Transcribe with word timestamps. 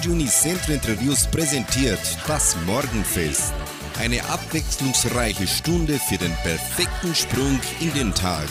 Radio 0.00 0.12
Unicentro 0.12 0.72
Interviews 0.72 1.26
präsentiert 1.26 2.00
das 2.26 2.56
Morgenfest. 2.64 3.52
Eine 3.98 4.24
abwechslungsreiche 4.24 5.46
Stunde 5.46 5.98
für 6.08 6.16
den 6.16 6.32
perfekten 6.42 7.14
Sprung 7.14 7.60
in 7.80 7.92
den 7.92 8.14
Tag. 8.14 8.48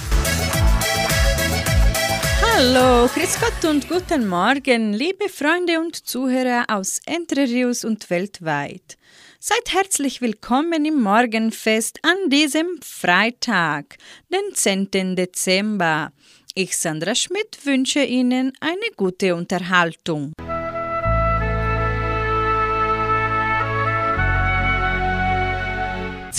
Hallo, 2.43 3.09
Chris 3.11 3.35
Gott 3.39 3.67
und 3.67 3.89
guten 3.89 4.27
Morgen, 4.27 4.93
liebe 4.93 5.27
Freunde 5.27 5.79
und 5.79 5.95
Zuhörer 5.95 6.65
aus 6.67 7.01
Entre 7.07 7.45
Rios 7.45 7.83
und 7.83 8.11
weltweit. 8.11 8.99
Seid 9.39 9.73
herzlich 9.73 10.21
willkommen 10.21 10.85
im 10.85 11.01
Morgenfest 11.01 11.97
an 12.03 12.29
diesem 12.29 12.79
Freitag, 12.83 13.97
den 14.31 14.53
10. 14.53 15.15
Dezember. 15.15 16.11
Ich, 16.53 16.77
Sandra 16.77 17.15
Schmidt, 17.15 17.65
wünsche 17.65 18.03
Ihnen 18.03 18.53
eine 18.59 18.95
gute 18.95 19.35
Unterhaltung. 19.35 20.33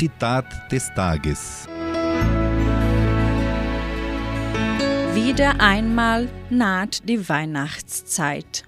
Zitat 0.01 0.47
des 0.73 0.89
Tages. 0.95 1.69
Wieder 5.13 5.61
einmal 5.61 6.27
naht 6.49 7.07
die 7.07 7.29
Weihnachtszeit. 7.29 8.65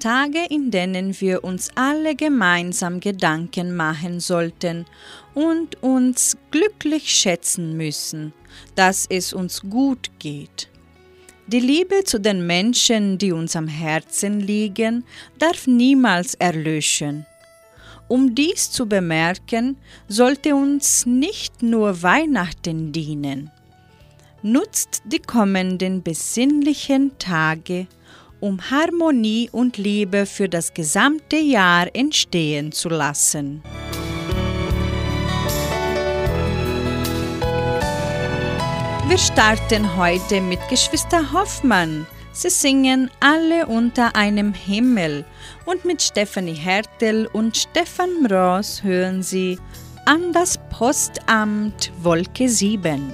Tage, 0.00 0.40
in 0.50 0.70
denen 0.70 1.18
wir 1.18 1.44
uns 1.44 1.70
alle 1.76 2.14
gemeinsam 2.14 3.00
Gedanken 3.00 3.74
machen 3.74 4.20
sollten 4.20 4.84
und 5.32 5.82
uns 5.82 6.36
glücklich 6.50 7.08
schätzen 7.08 7.78
müssen, 7.78 8.34
dass 8.74 9.06
es 9.08 9.32
uns 9.32 9.62
gut 9.62 10.10
geht. 10.18 10.68
Die 11.46 11.60
Liebe 11.60 12.04
zu 12.04 12.20
den 12.20 12.46
Menschen, 12.46 13.16
die 13.16 13.32
uns 13.32 13.56
am 13.56 13.66
Herzen 13.66 14.40
liegen, 14.40 15.04
darf 15.38 15.66
niemals 15.66 16.34
erlöschen. 16.34 17.24
Um 18.10 18.34
dies 18.34 18.72
zu 18.72 18.86
bemerken, 18.86 19.76
sollte 20.08 20.56
uns 20.56 21.06
nicht 21.06 21.62
nur 21.62 22.02
Weihnachten 22.02 22.90
dienen. 22.90 23.52
Nutzt 24.42 25.02
die 25.04 25.20
kommenden 25.20 26.02
besinnlichen 26.02 27.16
Tage, 27.20 27.86
um 28.40 28.68
Harmonie 28.68 29.48
und 29.52 29.78
Liebe 29.78 30.26
für 30.26 30.48
das 30.48 30.74
gesamte 30.74 31.36
Jahr 31.36 31.86
entstehen 31.94 32.72
zu 32.72 32.88
lassen. 32.88 33.62
Wir 39.06 39.18
starten 39.18 39.96
heute 39.96 40.40
mit 40.40 40.58
Geschwister 40.68 41.32
Hoffmann. 41.32 42.08
Sie 42.32 42.48
singen 42.48 43.10
alle 43.20 43.66
unter 43.66 44.14
einem 44.14 44.54
Himmel 44.54 45.24
und 45.66 45.84
mit 45.84 46.00
Stefanie 46.00 46.54
Hertel 46.54 47.26
und 47.32 47.56
Stefan 47.56 48.22
Mross 48.22 48.82
hören 48.82 49.22
Sie 49.22 49.58
an 50.06 50.32
das 50.32 50.58
Postamt 50.70 51.92
Wolke 52.02 52.48
7. 52.48 53.12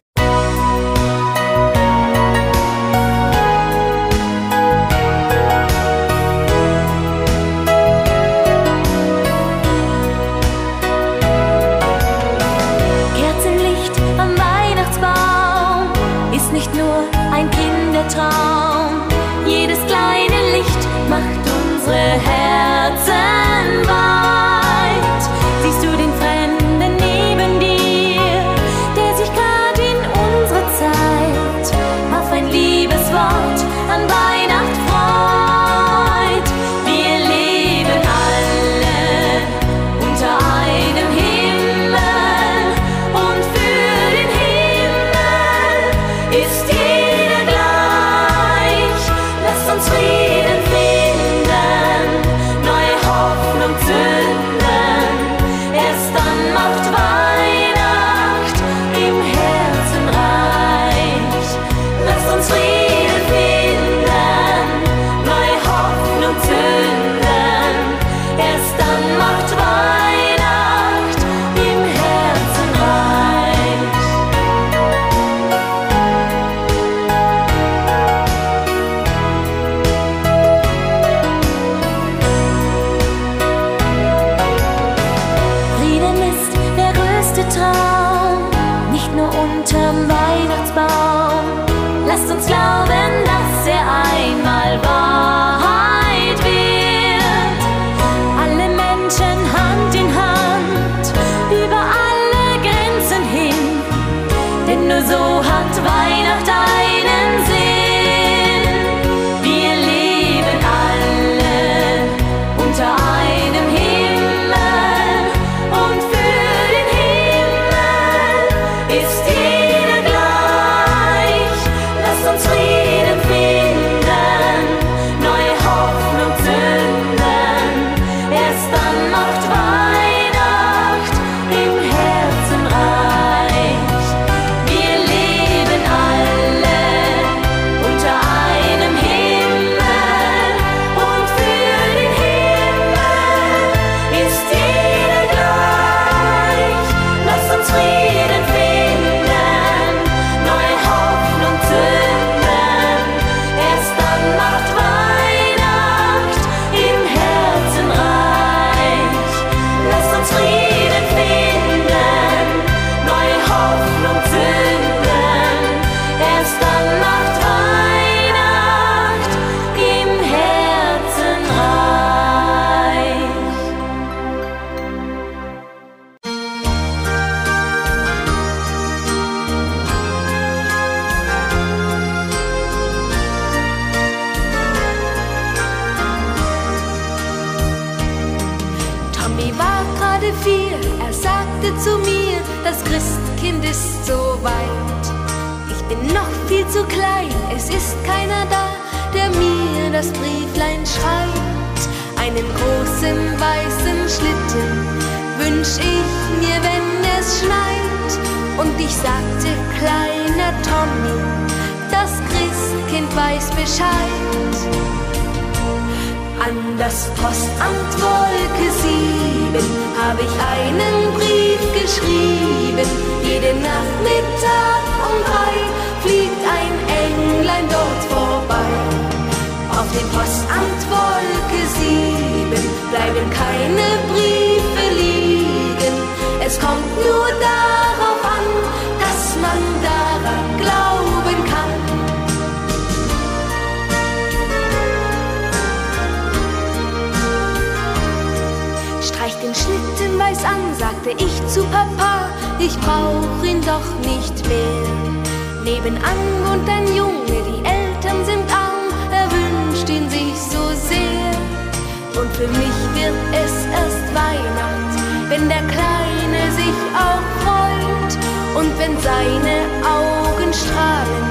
sagte 251.06 251.24
ich 251.24 251.46
zu 251.48 251.62
Papa, 251.64 252.30
ich 252.58 252.76
brauch 252.80 253.44
ihn 253.44 253.60
doch 253.62 253.88
nicht 254.00 254.46
mehr. 254.48 255.64
Nebenan 255.64 256.18
wohnt 256.44 256.68
ein 256.68 256.86
Junge, 256.96 257.24
die 257.26 257.64
Eltern 257.64 258.24
sind 258.24 258.44
arm, 258.50 258.90
er 259.12 259.28
wünscht 259.30 259.88
ihn 259.88 260.08
sich 260.10 260.34
so 260.34 260.62
sehr. 260.74 262.20
Und 262.20 262.32
für 262.34 262.48
mich 262.48 262.78
wird 262.94 263.14
es 263.32 263.52
erst 263.72 264.14
Weihnacht, 264.14 265.28
wenn 265.28 265.48
der 265.48 265.62
Kleine 265.74 266.52
sich 266.52 266.76
auch 266.94 267.26
freut 267.42 268.64
und 268.64 268.78
wenn 268.78 268.96
seine 269.00 269.58
Augen 269.84 270.52
strahlen. 270.52 271.24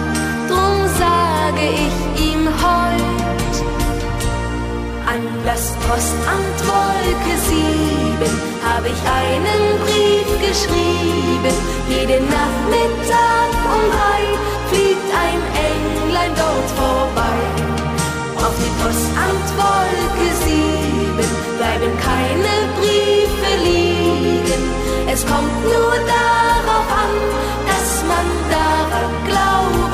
Drum 0.48 0.88
sage 0.98 1.70
ich 1.74 2.32
ihm 2.32 2.48
heut 2.48 3.15
an 5.16 5.24
das 5.46 5.64
Postamt 5.88 6.60
Wolke 6.68 7.36
7 7.48 7.60
habe 8.68 8.88
ich 8.94 9.02
einen 9.22 9.64
Brief 9.84 10.30
geschrieben. 10.48 11.56
Jeden 11.90 12.26
Nachmittag 12.38 13.50
um 13.74 13.84
drei 13.96 14.24
fliegt 14.70 15.10
ein 15.26 15.42
Englein 15.72 16.34
dort 16.42 16.70
vorbei. 16.80 17.38
Auf 18.44 18.56
dem 18.64 18.74
Postamt 18.82 19.50
Wolke 19.62 20.28
7 20.44 21.30
bleiben 21.60 21.92
keine 22.10 22.54
Briefe 22.78 23.52
liegen. 23.68 24.64
Es 25.14 25.22
kommt 25.26 25.58
nur 25.64 25.96
darauf 26.20 26.88
an, 27.04 27.14
dass 27.70 27.90
man 28.12 28.28
daran 28.56 29.12
glauben 29.30 29.85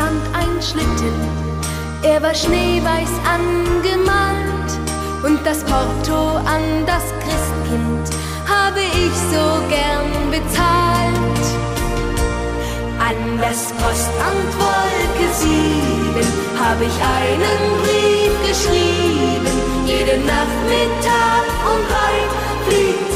stand 0.00 0.22
ein 0.34 0.62
Schlitten, 0.62 1.14
er 2.02 2.22
war 2.22 2.34
schneeweiß 2.34 3.12
angemalt 3.36 4.70
und 5.22 5.44
das 5.44 5.62
Porto 5.64 6.36
an 6.38 6.86
das 6.86 7.04
Christkind 7.22 8.08
habe 8.48 8.80
ich 8.80 9.14
so 9.30 9.44
gern 9.68 10.30
bezahlt. 10.30 11.44
An 12.98 13.38
das 13.42 13.72
Postamt 13.72 14.52
Wolke 14.58 15.28
7 15.34 15.50
habe 16.58 16.84
ich 16.84 16.96
einen 17.18 17.60
Brief 17.82 18.34
geschrieben. 18.48 19.54
Jeden 19.86 20.24
Nachmittag 20.24 21.44
um 21.70 21.80
drei 21.90 22.16
fliegt 22.66 23.09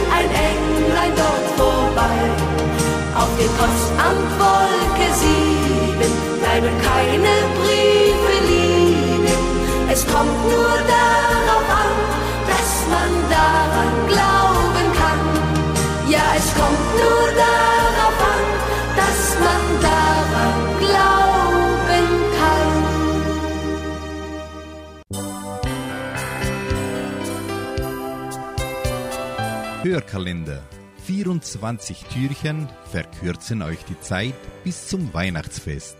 Hörkalender. 29.94 30.60
24 31.06 32.06
Türchen 32.12 32.68
verkürzen 32.90 33.62
euch 33.62 33.78
die 33.84 34.00
Zeit 34.00 34.34
bis 34.64 34.88
zum 34.88 35.14
Weihnachtsfest. 35.14 35.96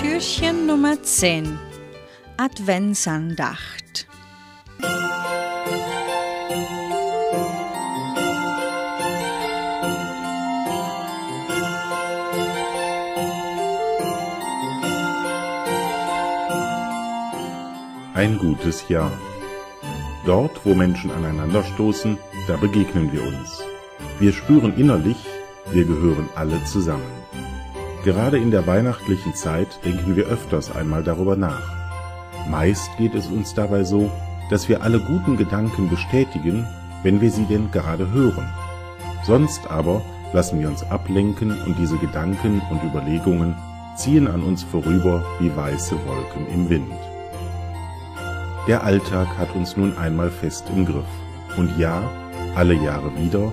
Türchen 0.00 0.68
Nummer 0.68 1.02
10 1.02 1.58
Adventsandacht 2.36 4.06
Ein 18.14 18.38
gutes 18.38 18.88
Jahr. 18.88 19.10
Dort, 20.28 20.60
wo 20.66 20.74
Menschen 20.74 21.10
aneinanderstoßen, 21.10 22.18
da 22.48 22.58
begegnen 22.58 23.10
wir 23.12 23.22
uns. 23.22 23.62
Wir 24.20 24.34
spüren 24.34 24.76
innerlich, 24.76 25.16
wir 25.72 25.86
gehören 25.86 26.28
alle 26.34 26.62
zusammen. 26.64 27.10
Gerade 28.04 28.36
in 28.36 28.50
der 28.50 28.66
weihnachtlichen 28.66 29.34
Zeit 29.34 29.80
denken 29.86 30.16
wir 30.16 30.26
öfters 30.26 30.70
einmal 30.70 31.02
darüber 31.02 31.34
nach. 31.34 31.62
Meist 32.46 32.90
geht 32.98 33.14
es 33.14 33.28
uns 33.28 33.54
dabei 33.54 33.84
so, 33.84 34.10
dass 34.50 34.68
wir 34.68 34.82
alle 34.82 35.00
guten 35.00 35.38
Gedanken 35.38 35.88
bestätigen, 35.88 36.66
wenn 37.02 37.22
wir 37.22 37.30
sie 37.30 37.46
denn 37.46 37.70
gerade 37.70 38.10
hören. 38.12 38.52
Sonst 39.24 39.70
aber 39.70 40.02
lassen 40.34 40.60
wir 40.60 40.68
uns 40.68 40.82
ablenken 40.90 41.56
und 41.64 41.78
diese 41.78 41.96
Gedanken 41.96 42.60
und 42.68 42.84
Überlegungen 42.84 43.56
ziehen 43.96 44.28
an 44.28 44.42
uns 44.42 44.62
vorüber 44.62 45.24
wie 45.40 45.56
weiße 45.56 45.96
Wolken 46.06 46.46
im 46.52 46.68
Wind. 46.68 47.07
Der 48.68 48.84
Alltag 48.84 49.26
hat 49.38 49.54
uns 49.54 49.78
nun 49.78 49.96
einmal 49.96 50.30
fest 50.30 50.66
im 50.76 50.84
Griff. 50.84 51.08
Und 51.56 51.78
ja, 51.78 52.02
alle 52.54 52.74
Jahre 52.74 53.10
wieder 53.16 53.50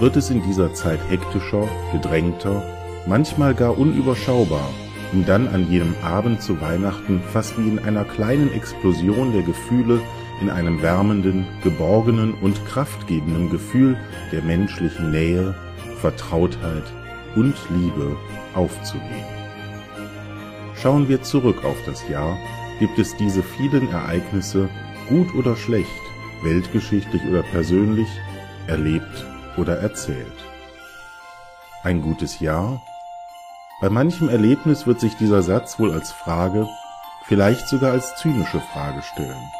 wird 0.00 0.16
es 0.16 0.30
in 0.30 0.42
dieser 0.42 0.72
Zeit 0.72 0.98
hektischer, 1.10 1.68
gedrängter, 1.92 2.62
manchmal 3.06 3.54
gar 3.54 3.76
unüberschaubar, 3.76 4.70
um 5.12 5.26
dann 5.26 5.48
an 5.48 5.70
jenem 5.70 5.94
Abend 6.02 6.40
zu 6.40 6.62
Weihnachten 6.62 7.20
fast 7.30 7.58
wie 7.58 7.68
in 7.68 7.78
einer 7.78 8.04
kleinen 8.04 8.50
Explosion 8.54 9.34
der 9.34 9.42
Gefühle 9.42 10.00
in 10.40 10.48
einem 10.48 10.80
wärmenden, 10.80 11.46
geborgenen 11.62 12.32
und 12.40 12.64
kraftgebenden 12.66 13.50
Gefühl 13.50 13.98
der 14.32 14.40
menschlichen 14.40 15.10
Nähe, 15.10 15.54
Vertrautheit 16.00 16.84
und 17.36 17.54
Liebe 17.68 18.16
aufzugehen. 18.54 19.26
Schauen 20.74 21.06
wir 21.08 21.22
zurück 21.22 21.64
auf 21.64 21.76
das 21.84 22.08
Jahr, 22.08 22.38
gibt 22.78 22.98
es 22.98 23.16
diese 23.16 23.42
vielen 23.42 23.90
Ereignisse, 23.90 24.68
gut 25.08 25.34
oder 25.34 25.56
schlecht, 25.56 25.88
weltgeschichtlich 26.42 27.22
oder 27.26 27.42
persönlich, 27.42 28.08
erlebt 28.66 29.26
oder 29.56 29.78
erzählt. 29.78 30.32
Ein 31.82 32.02
gutes 32.02 32.40
Jahr? 32.40 32.82
Bei 33.80 33.90
manchem 33.90 34.28
Erlebnis 34.28 34.86
wird 34.86 35.00
sich 35.00 35.14
dieser 35.16 35.42
Satz 35.42 35.78
wohl 35.78 35.92
als 35.92 36.12
Frage, 36.12 36.66
vielleicht 37.26 37.68
sogar 37.68 37.92
als 37.92 38.16
zynische 38.16 38.60
Frage 38.72 39.02
stellen. 39.02 39.50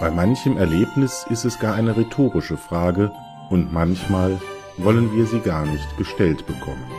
Bei 0.00 0.10
manchem 0.10 0.56
Erlebnis 0.56 1.26
ist 1.28 1.44
es 1.44 1.58
gar 1.58 1.74
eine 1.74 1.96
rhetorische 1.96 2.56
Frage 2.56 3.12
und 3.50 3.72
manchmal 3.72 4.40
wollen 4.78 5.14
wir 5.14 5.26
sie 5.26 5.40
gar 5.40 5.66
nicht 5.66 5.96
gestellt 5.98 6.46
bekommen. 6.46 6.90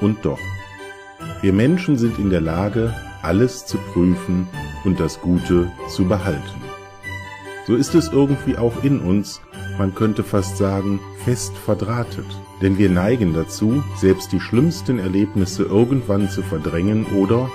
Und 0.00 0.24
doch, 0.24 0.38
wir 1.40 1.52
Menschen 1.52 1.98
sind 1.98 2.18
in 2.18 2.30
der 2.30 2.40
Lage, 2.40 2.94
alles 3.22 3.64
zu 3.66 3.78
prüfen 3.78 4.48
und 4.84 5.00
das 5.00 5.20
Gute 5.20 5.70
zu 5.88 6.04
behalten. 6.04 6.60
So 7.66 7.76
ist 7.76 7.94
es 7.94 8.08
irgendwie 8.08 8.58
auch 8.58 8.82
in 8.82 9.00
uns, 9.00 9.40
man 9.78 9.94
könnte 9.94 10.24
fast 10.24 10.56
sagen, 10.56 11.00
fest 11.24 11.56
verdrahtet. 11.56 12.26
Denn 12.60 12.78
wir 12.78 12.90
neigen 12.90 13.34
dazu, 13.34 13.82
selbst 13.96 14.32
die 14.32 14.40
schlimmsten 14.40 14.98
Erlebnisse 14.98 15.62
irgendwann 15.62 16.28
zu 16.28 16.42
verdrängen 16.42 17.06
oder, 17.06 17.50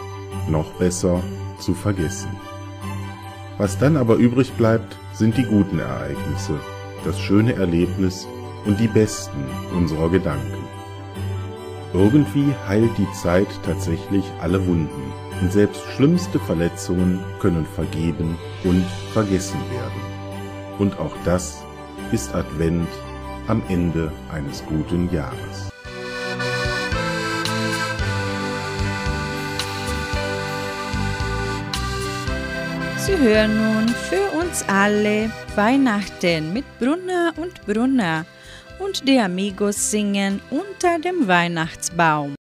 noch 0.50 0.72
besser, 0.74 1.22
zu 1.60 1.74
vergessen. 1.74 2.30
Was 3.58 3.78
dann 3.78 3.98
aber 3.98 4.16
übrig 4.16 4.54
bleibt, 4.54 4.98
sind 5.14 5.38
die 5.38 5.44
guten 5.44 5.80
Ereignisse, 5.80 6.60
das 7.04 7.20
schöne 7.20 7.54
Erlebnis 7.54 8.28
und 8.66 8.80
die 8.80 8.88
besten 8.88 9.44
unserer 9.76 10.10
Gedanken. 10.10 10.64
Irgendwie 11.94 12.54
heilt 12.68 12.92
die 12.98 13.12
Zeit 13.14 13.48
tatsächlich 13.64 14.24
alle 14.42 14.66
Wunden 14.68 15.14
und 15.42 15.52
selbst 15.52 15.82
schlimmste 15.96 16.40
Verletzungen 16.40 17.24
können 17.40 17.66
vergeben 17.66 18.38
und 18.64 18.86
vergessen 19.14 19.60
werden. 19.72 20.02
Und 20.80 20.98
auch 21.00 21.16
das 21.26 21.64
ist 22.12 22.34
Advent 22.34 22.88
am 23.48 23.62
Ende 23.70 24.12
eines 24.32 24.64
guten 24.66 25.12
Jahres. 25.12 25.70
Sie 32.98 33.18
hören 33.18 33.56
nun 33.56 33.88
für 33.88 34.38
uns 34.38 34.66
alle 34.68 35.32
Weihnachten 35.56 36.52
mit 36.52 36.66
Brunner 36.78 37.34
und 37.38 37.66
Brunner 37.66 38.26
und 38.80 39.08
die 39.08 39.18
Amigos 39.18 39.92
singen 39.92 40.42
unter 40.50 41.00
dem 41.00 41.26
Weihnachtsbaum. 41.26 42.37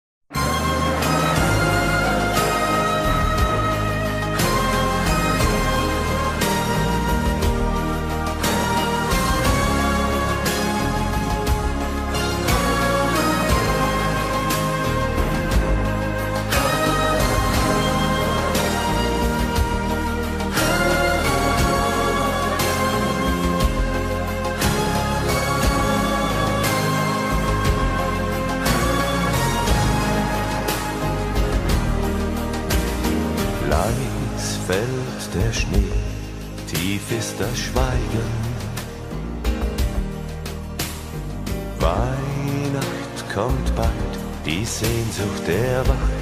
Sehnsucht 44.82 45.48
erwacht. 45.48 46.20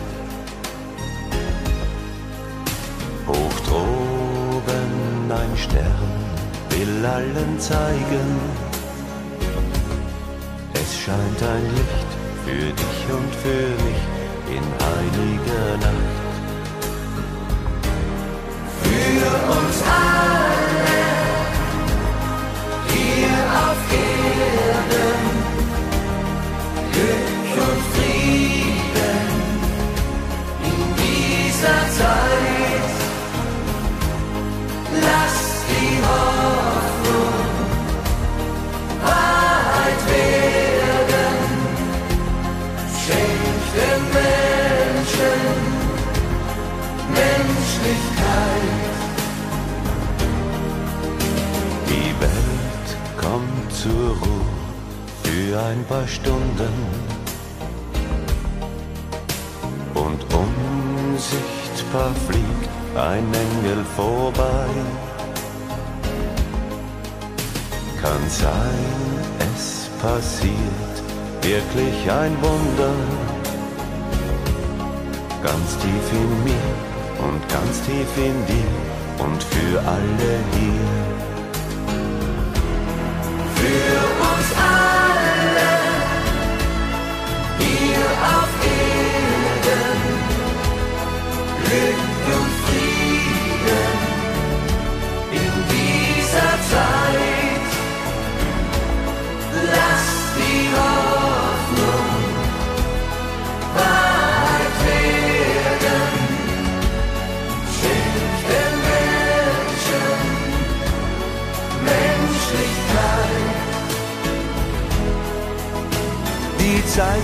Hoch 3.27 3.61
droben 3.67 5.33
ein 5.33 5.57
Stern 5.57 6.11
will 6.81 7.07
allen 7.07 7.59
zeigen, 7.59 8.29
es 10.75 10.91
scheint 10.99 11.43
ein 11.43 11.65
Licht 11.77 12.11
für 12.45 12.67
dich 12.81 12.99
und 13.19 13.33
für 13.43 13.67
mich 13.85 14.03
in 14.57 14.65
heiliger 14.87 15.69
Nacht. 15.85 16.21
Für 18.83 19.31
uns 19.57 19.77
alle 19.83 20.30
ein 55.71 55.85
paar 55.85 56.07
Stunden 56.09 56.75
unsichtbar 61.21 62.13
fliegt 62.27 62.69
ein 62.97 63.27
Engel 63.45 63.85
vorbei. 63.97 64.67
Kann 68.01 68.25
sein, 68.29 68.87
es 69.53 69.91
passiert 70.01 70.97
wirklich 71.43 72.11
ein 72.11 72.35
Wunder. 72.43 72.95
Ganz 75.43 75.77
tief 75.83 76.07
in 76.13 76.45
mir 76.45 76.73
und 77.27 77.41
ganz 77.49 77.83
tief 77.83 78.17
in 78.17 78.47
dir 78.47 79.25
und 79.25 79.43
für 79.43 79.79
alle 79.81 80.33
hier. 80.57 81.20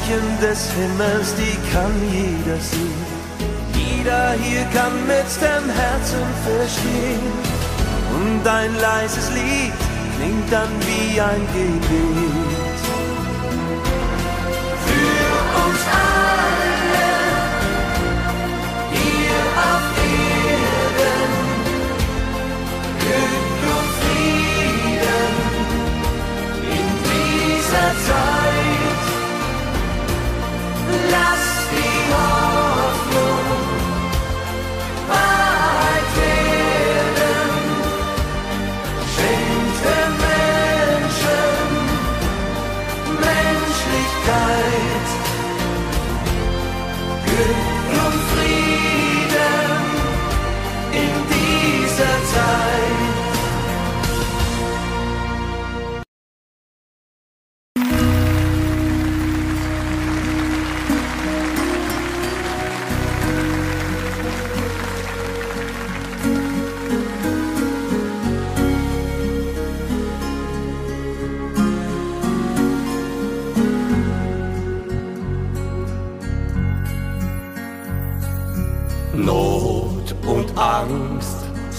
Zeichen 0.06 0.40
des 0.40 0.70
Himmels, 0.72 1.34
die 1.34 1.72
kann 1.72 1.92
jeder 2.12 2.60
sehen 2.60 3.26
jeder 3.74 4.32
hier 4.40 4.62
kann 4.66 5.04
mit 5.06 5.26
dem 5.42 5.68
Herzen 5.68 6.26
verstehen. 6.44 7.20
Und 8.14 8.46
ein 8.46 8.72
leises 8.80 9.30
Lied 9.30 9.72
klingt 10.16 10.52
dann 10.52 10.68
wie 10.86 11.20
ein 11.20 11.40
Gebet. 11.52 12.55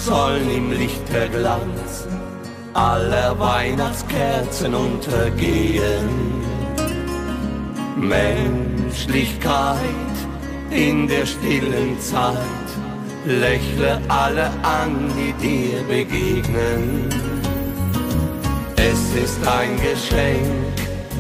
Sollen 0.08 0.50
im 0.50 0.72
Lichterglanz 0.72 2.08
aller 2.74 3.38
Weihnachtskerzen 3.38 4.74
untergehen. 4.74 6.08
Menschlichkeit 7.98 10.16
in 10.70 11.08
der 11.08 11.26
stillen 11.26 12.00
Zeit, 12.00 12.68
lächle 13.26 14.00
alle 14.08 14.50
an, 14.64 15.12
die 15.18 15.34
dir 15.46 15.84
begegnen. 15.84 17.10
Es 18.78 19.02
ist 19.24 19.46
ein 19.46 19.76
Geschenk, 19.78 20.76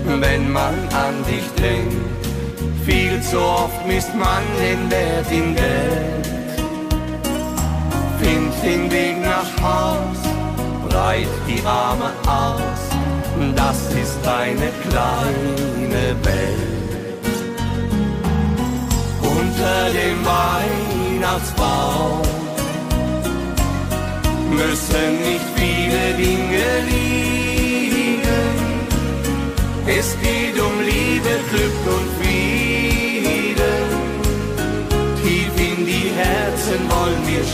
wenn 0.05 0.49
man 0.51 0.75
an 1.05 1.15
dich 1.29 1.47
denkt, 1.61 2.16
Viel 2.87 3.21
zu 3.21 3.37
oft 3.37 3.85
misst 3.85 4.15
man 4.15 4.43
den 4.61 4.89
Wert 4.89 5.29
in 5.29 5.53
Geld. 5.53 6.25
Find 8.17 8.53
den 8.63 8.89
Weg 8.89 9.21
nach 9.21 9.51
Haus, 9.61 10.19
breit 10.87 11.27
die 11.49 11.61
Arme 11.65 12.11
aus, 12.25 12.81
das 13.57 13.93
ist 13.93 14.25
eine 14.25 14.71
kleine 14.87 16.15
Welt. 16.23 17.35
Unter 19.21 19.89
dem 19.99 20.19
Weihnachtsbaum 21.19 22.21
müssen 24.49 25.09
nicht 25.27 25.47
viele 25.57 26.13
Dinge 26.13 26.67
liegen. 26.89 28.21
Es 29.85 30.15
geht 30.21 30.57
um 30.57 30.79
Liebe, 30.79 31.33
Glück 31.51 31.85
und 31.97 32.16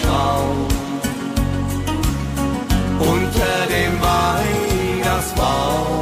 schauen. 0.01 0.67
Unter 2.99 3.67
dem 3.75 3.95
Weihnachtsbaum 4.01 6.01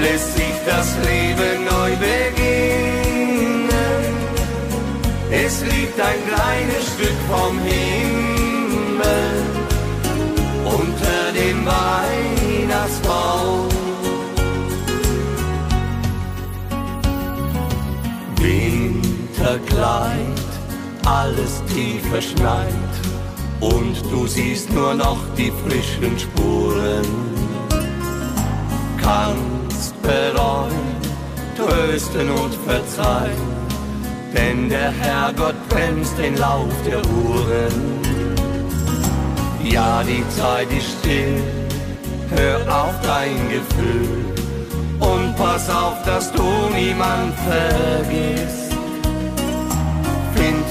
lässt 0.00 0.30
sich 0.36 0.56
das 0.66 0.88
Leben 1.08 1.64
neu 1.64 1.96
beginnen. 1.96 3.70
Es 5.30 5.62
liegt 5.62 6.00
ein 6.00 6.26
kleines 6.28 6.86
Stück 6.94 7.18
vom 7.30 7.58
Himmel 7.60 9.30
unter 10.64 11.32
dem 11.32 11.66
Weihnachtsbaum. 11.66 13.68
Winterkleid, 18.36 20.19
alles 21.10 21.62
tief 21.66 22.02
verschneit 22.08 22.92
und 23.60 24.00
du 24.10 24.26
siehst 24.26 24.72
nur 24.72 24.94
noch 24.94 25.18
die 25.36 25.52
frischen 25.62 26.16
Spuren. 26.18 27.08
Kannst 28.96 30.00
bereuen, 30.02 30.90
trösten 31.56 32.30
und 32.30 32.54
verzeihen, 32.66 33.48
denn 34.34 34.68
der 34.68 34.92
Herrgott 34.92 35.56
bremst 35.68 36.16
den 36.16 36.36
Lauf 36.36 36.72
der 36.86 37.02
Uhren. 37.24 38.00
Ja, 39.64 40.02
die 40.04 40.24
Zeit 40.38 40.68
ist 40.72 40.90
still, 41.00 41.42
hör 42.36 42.82
auf 42.82 42.94
dein 43.02 43.36
Gefühl 43.48 44.24
und 45.00 45.36
pass 45.36 45.68
auf, 45.68 46.02
dass 46.04 46.30
du 46.32 46.48
niemand 46.72 47.34
vergisst. 47.48 48.69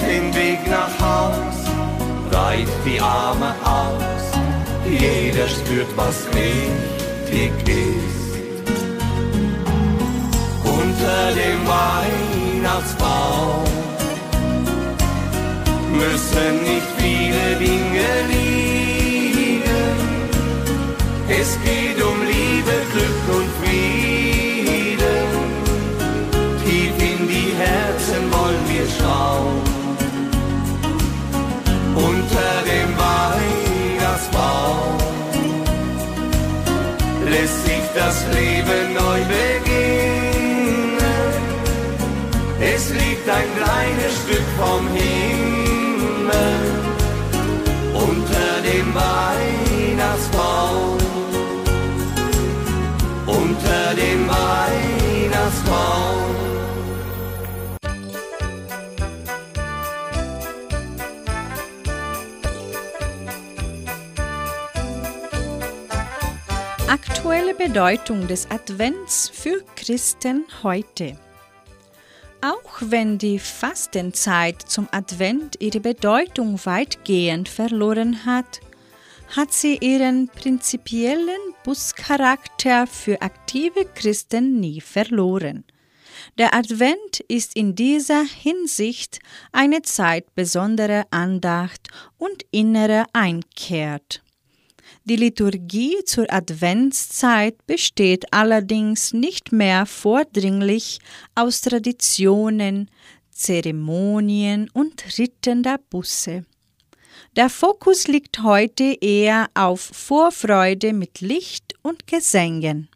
Den 0.07 0.33
Weg 0.33 0.59
nach 0.69 0.99
Haus, 0.99 1.57
breit 2.29 2.67
die 2.85 2.99
Arme 2.99 3.53
aus, 3.63 4.23
jeder 4.89 5.47
spürt, 5.47 5.87
was 5.95 6.25
richtig 6.33 7.51
ist. 7.67 8.19
Unter 10.63 11.31
dem 11.33 11.61
Weihnachtsbaum 12.63 13.63
müssen 15.91 16.63
nicht 16.63 16.89
viele 16.97 17.45
Dinge 17.59 18.09
liegen. 18.31 19.69
Es 21.27 21.49
geht 21.63 21.88
das 38.09 38.25
Leben 38.33 38.85
neu 38.95 39.19
beginnen. 39.37 40.97
Es 42.59 42.89
liegt 42.89 43.29
ein 43.29 43.49
kleines 43.59 44.13
Stück 44.21 44.47
vom 44.61 44.83
Himmel 44.99 46.55
unter 47.93 48.51
dem 48.69 48.87
Weihnachtsbaum. 48.95 50.97
Unter 53.27 53.93
dem 53.95 54.28
Aktuelle 67.49 67.69
Bedeutung 67.69 68.27
des 68.27 68.49
Advents 68.51 69.29
für 69.29 69.63
Christen 69.75 70.45
heute. 70.61 71.17
Auch 72.41 72.81
wenn 72.81 73.17
die 73.17 73.39
Fastenzeit 73.39 74.61
zum 74.61 74.87
Advent 74.91 75.55
ihre 75.59 75.79
Bedeutung 75.79 76.63
weitgehend 76.65 77.49
verloren 77.49 78.25
hat, 78.25 78.59
hat 79.35 79.51
sie 79.51 79.77
ihren 79.77 80.27
prinzipiellen 80.27 81.55
Buscharakter 81.63 82.85
für 82.85 83.21
aktive 83.21 83.85
Christen 83.95 84.59
nie 84.59 84.81
verloren. 84.81 85.63
Der 86.37 86.53
Advent 86.53 87.21
ist 87.27 87.55
in 87.55 87.73
dieser 87.73 88.23
Hinsicht 88.23 89.19
eine 89.51 89.81
Zeit 89.81 90.35
besonderer 90.35 91.05
Andacht 91.09 91.87
und 92.17 92.43
innerer 92.51 93.05
Einkehr. 93.13 94.01
Die 95.05 95.15
Liturgie 95.15 95.95
zur 96.05 96.31
Adventszeit 96.31 97.65
besteht 97.65 98.31
allerdings 98.33 99.13
nicht 99.13 99.51
mehr 99.51 99.85
vordringlich 99.85 100.99
aus 101.35 101.61
Traditionen, 101.61 102.91
Zeremonien 103.31 104.69
und 104.73 105.17
Riten 105.17 105.63
der 105.63 105.79
Busse. 105.89 106.45
Der 107.35 107.49
Fokus 107.49 108.07
liegt 108.07 108.43
heute 108.43 108.97
eher 108.99 109.49
auf 109.53 109.79
Vorfreude 109.79 110.93
mit 110.93 111.21
Licht 111.21 111.75
und 111.81 112.05
Gesängen. 112.05 112.89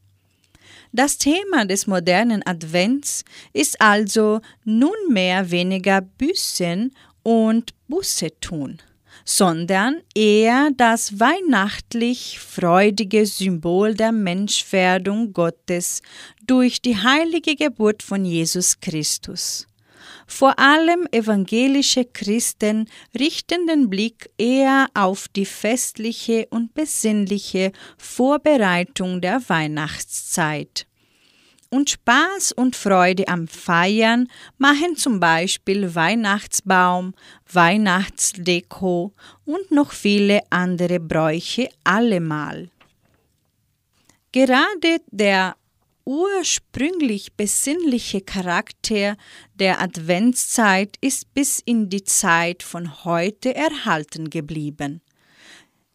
Das 0.92 1.18
Thema 1.18 1.66
des 1.66 1.88
modernen 1.88 2.46
Advents 2.46 3.24
ist 3.54 3.82
also 3.82 4.42
nunmehr 4.66 5.50
weniger 5.50 6.02
Büssen 6.02 6.94
und 7.24 7.74
Busse 7.88 8.30
tun 8.40 8.80
sondern 9.26 10.02
eher 10.16 10.70
das 10.76 11.20
weihnachtlich 11.20 12.40
freudige 12.40 13.26
Symbol 13.26 13.94
der 13.94 14.12
Menschwerdung 14.12 15.34
Gottes 15.34 16.02
durch 16.46 16.82
die 16.82 16.98
heilige 16.98 17.56
Geburt 17.56 18.04
von 18.04 18.26
Jesus 18.26 18.80
Christus. 18.80 19.68
Vor 20.28 20.58
allem 20.58 21.08
evangelische 21.12 22.06
Christen 22.06 22.90
richten 23.18 23.68
den 23.68 23.90
Blick 23.90 24.30
eher 24.38 24.88
auf 24.94 25.28
die 25.28 25.46
festliche 25.46 26.48
und 26.50 26.74
besinnliche 26.74 27.72
Vorbereitung 27.98 29.22
der 29.22 29.42
Weihnachtszeit 29.48 30.88
und 31.74 31.90
Spaß 31.90 32.52
und 32.52 32.76
Freude 32.76 33.28
am 33.28 33.48
Feiern 33.48 34.28
machen 34.60 34.96
zum 34.96 35.20
Beispiel 35.20 35.96
Weihnachtsbaum, 35.96 37.16
Weihnachtsdeko 37.52 39.12
und 39.46 39.72
noch 39.72 39.92
viele 39.92 40.42
andere 40.52 41.00
Bräuche 41.00 41.70
allemal. 41.84 42.70
Gerade 44.32 44.98
der 45.10 45.56
ursprünglich 46.06 47.34
besinnliche 47.34 48.22
Charakter 48.22 49.18
der 49.56 49.82
Adventszeit 49.82 50.98
ist 51.02 51.34
bis 51.34 51.60
in 51.60 51.90
die 51.90 52.04
Zeit 52.04 52.62
von 52.62 53.04
heute 53.04 53.56
erhalten 53.56 54.30
geblieben. 54.30 55.02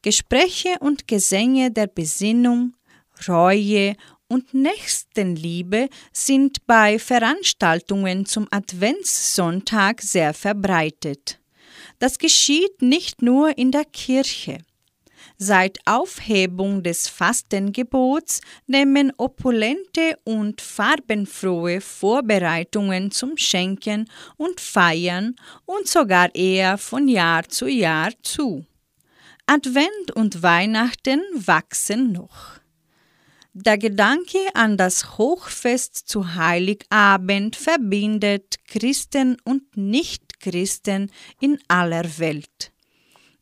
Gespräche 0.02 0.76
und 0.80 1.06
Gesänge 1.06 1.70
der 1.70 1.86
Besinnung, 1.86 2.74
Reue 3.26 3.96
und 4.28 4.54
Nächstenliebe 4.54 5.88
sind 6.12 6.66
bei 6.66 6.98
Veranstaltungen 6.98 8.26
zum 8.26 8.46
Adventssonntag 8.50 10.02
sehr 10.02 10.34
verbreitet. 10.34 11.40
Das 11.98 12.18
geschieht 12.18 12.82
nicht 12.82 13.22
nur 13.22 13.56
in 13.58 13.72
der 13.72 13.84
Kirche. 13.84 14.58
Seit 15.36 15.78
Aufhebung 15.84 16.82
des 16.82 17.08
Fastengebots 17.08 18.40
nehmen 18.66 19.12
opulente 19.18 20.18
und 20.24 20.60
farbenfrohe 20.60 21.80
Vorbereitungen 21.80 23.10
zum 23.10 23.36
Schenken 23.36 24.10
und 24.36 24.60
Feiern 24.60 25.36
und 25.64 25.86
sogar 25.86 26.34
eher 26.34 26.76
von 26.76 27.08
Jahr 27.08 27.48
zu 27.48 27.66
Jahr 27.68 28.10
zu. 28.22 28.64
Advent 29.46 30.10
und 30.14 30.42
Weihnachten 30.42 31.20
wachsen 31.34 32.12
noch. 32.12 32.57
Der 33.60 33.76
Gedanke 33.76 34.38
an 34.54 34.76
das 34.76 35.18
Hochfest 35.18 36.08
zu 36.08 36.36
Heiligabend 36.36 37.56
verbindet 37.56 38.54
Christen 38.68 39.36
und 39.42 39.76
Nichtchristen 39.76 41.10
in 41.40 41.58
aller 41.66 42.04
Welt. 42.20 42.70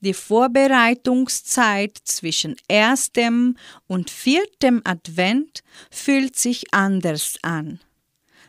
Die 0.01 0.15
Vorbereitungszeit 0.15 1.99
zwischen 2.05 2.57
erstem 2.67 3.59
und 3.89 4.09
viertem 4.09 4.81
Advent 4.85 5.63
fühlt 5.91 6.35
sich 6.35 6.73
anders 6.73 7.35
an. 7.43 7.81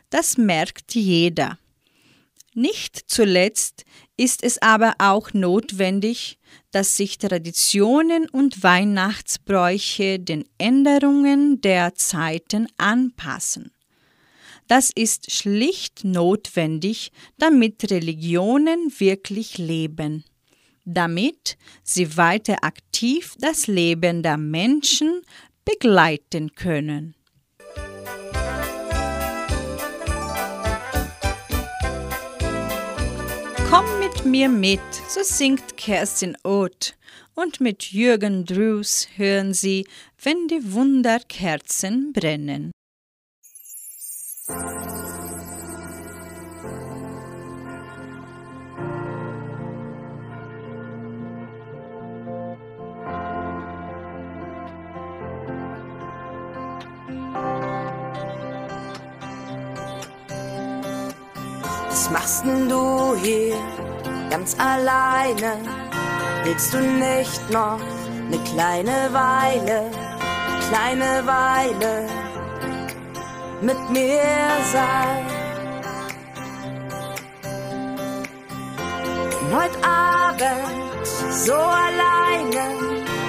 Das 0.08 0.38
merkt 0.38 0.94
jeder. 0.94 1.58
Nicht 2.54 2.96
zuletzt 3.08 3.84
ist 4.18 4.42
es 4.42 4.60
aber 4.60 4.94
auch 4.98 5.32
notwendig, 5.32 6.38
dass 6.72 6.96
sich 6.96 7.16
Traditionen 7.16 8.28
und 8.28 8.62
Weihnachtsbräuche 8.62 10.18
den 10.18 10.44
Änderungen 10.58 11.60
der 11.62 11.94
Zeiten 11.94 12.66
anpassen. 12.76 13.70
Das 14.66 14.90
ist 14.94 15.30
schlicht 15.30 16.04
notwendig, 16.04 17.10
damit 17.38 17.90
Religionen 17.90 18.92
wirklich 18.98 19.56
leben, 19.56 20.24
damit 20.84 21.56
sie 21.82 22.18
weiter 22.18 22.62
aktiv 22.62 23.34
das 23.38 23.66
Leben 23.66 24.22
der 24.22 24.36
Menschen 24.36 25.22
begleiten 25.64 26.52
können. 26.52 27.14
Mit 34.18 34.26
mir 34.26 34.48
mit, 34.48 34.80
so 35.08 35.20
singt 35.22 35.76
Kerstin 35.76 36.36
Oth. 36.42 36.96
Und 37.36 37.60
mit 37.60 37.92
Jürgen 37.92 38.44
Drews 38.44 39.06
hören 39.14 39.54
Sie, 39.54 39.86
wenn 40.20 40.48
die 40.48 40.72
Wunderkerzen 40.72 42.12
brennen. 42.12 42.72
Was 61.88 62.10
machst 62.10 62.44
denn 62.44 62.68
du 62.68 63.14
hier 63.22 63.56
ganz 64.30 64.56
alleine? 64.58 65.58
Willst 66.44 66.72
du 66.72 66.80
nicht 66.80 67.50
noch 67.50 67.80
eine 68.26 68.38
kleine 68.44 69.08
Weile, 69.12 69.90
kleine 70.68 71.26
Weile 71.26 72.06
mit 73.60 73.90
mir 73.90 74.22
sein? 74.72 75.26
Denn 79.30 79.56
heute 79.56 79.78
Abend 79.84 81.06
so 81.30 81.54
alleine, 81.54 82.64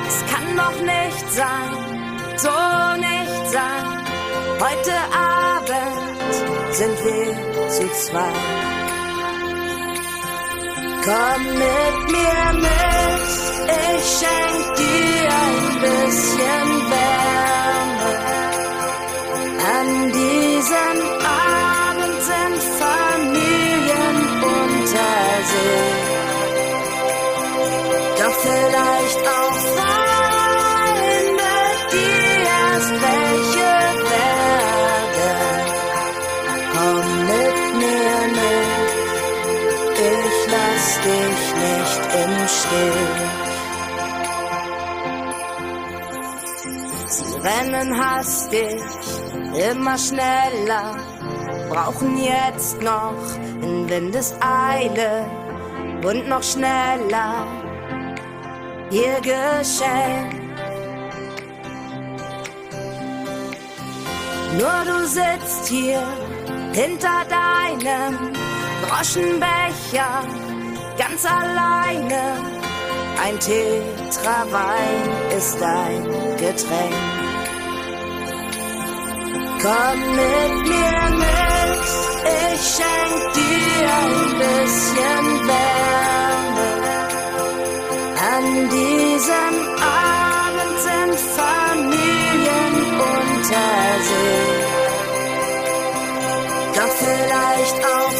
es 0.07 0.23
kann 0.31 0.57
doch 0.57 0.79
nicht 0.81 1.31
sein, 1.31 1.71
so 2.37 2.49
nicht 2.97 3.51
sein. 3.51 3.99
Heute 4.59 4.95
Abend 5.15 6.73
sind 6.73 6.97
wir 7.05 7.69
zu 7.69 7.89
zweit. 7.93 8.78
Komm 11.05 11.43
mit 11.45 12.11
mir 12.11 12.45
mit, 12.59 13.23
ich 13.87 14.03
schenk 14.17 14.63
dir 14.75 15.29
ein 15.45 15.59
bisschen 15.85 16.67
Wärme. 16.91 18.11
An 19.77 19.87
diesem 20.11 20.97
Abend 21.23 22.17
sind 22.29 22.59
Familien 22.83 24.17
unter 24.43 25.15
sich. 25.51 26.09
Doch 28.19 28.35
vielleicht 28.41 29.23
auch 29.27 29.57
dich 41.05 41.43
nicht 41.65 42.01
im 42.23 42.33
Stich. 42.47 43.49
Sie 47.07 47.33
rennen 47.47 47.89
hastig, 47.97 48.81
immer 49.71 49.97
schneller, 49.97 50.95
brauchen 51.69 52.17
jetzt 52.17 52.81
noch 52.81 53.13
in 53.61 53.89
Windeseile 53.89 55.25
und 56.03 56.27
noch 56.27 56.43
schneller 56.43 57.47
ihr 58.91 59.19
Geschenk. 59.21 60.39
Nur 64.57 64.83
du 64.85 65.05
sitzt 65.05 65.67
hier 65.67 66.03
hinter 66.73 67.23
deinem 67.29 68.33
Groschenbecher 68.83 70.23
ganz 70.99 71.25
alleine. 71.25 72.21
Ein 73.23 73.39
Tetra 73.39 74.45
Wein 74.51 75.09
ist 75.37 75.57
dein 75.59 76.03
Getränk. 76.37 76.93
Komm 79.61 79.99
mit 80.21 80.53
mir 80.67 81.01
mit, 81.23 81.85
ich 82.51 82.61
schenk 82.75 83.17
dir 83.39 83.87
ein 84.03 84.21
bisschen 84.43 85.25
Wärme. 85.47 86.71
An 88.35 88.45
diesem 88.69 89.55
Abend 90.11 90.75
sind 90.87 91.15
Familien 91.39 92.75
unter 93.15 93.71
sich. 94.09 94.69
Doch 96.75 96.93
vielleicht 97.03 97.79
auch 97.85 98.13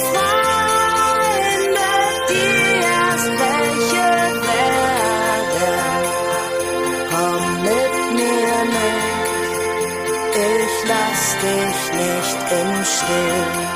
Stich. 13.10 13.69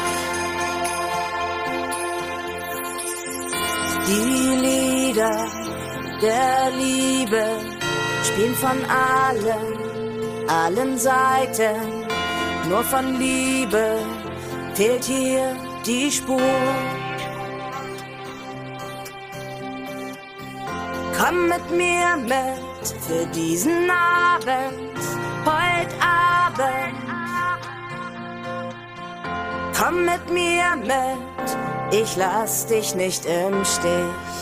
Die 4.08 4.56
Lieder 4.66 5.48
der 6.22 6.72
Liebe 6.78 7.46
spielen 8.24 8.56
von 8.56 8.78
allen, 8.86 10.48
allen 10.48 10.98
Seiten. 10.98 12.06
Nur 12.70 12.84
von 12.84 13.20
Liebe 13.20 14.00
fehlt 14.74 15.04
hier 15.04 15.56
die 15.86 16.12
Spur. 16.12 16.40
Komm 21.18 21.48
mit 21.48 21.72
mir 21.72 22.18
mit 22.18 22.88
für 23.08 23.26
diesen 23.34 23.90
Abend, 23.90 25.00
heute 25.46 25.96
Abend. 26.02 27.13
Komm 29.84 30.06
mit 30.06 30.32
mir 30.32 30.78
mit, 30.78 31.58
ich 31.92 32.16
lass 32.16 32.66
dich 32.68 32.96
nicht 32.96 33.26
im 33.26 33.66
Stich. 33.66 34.33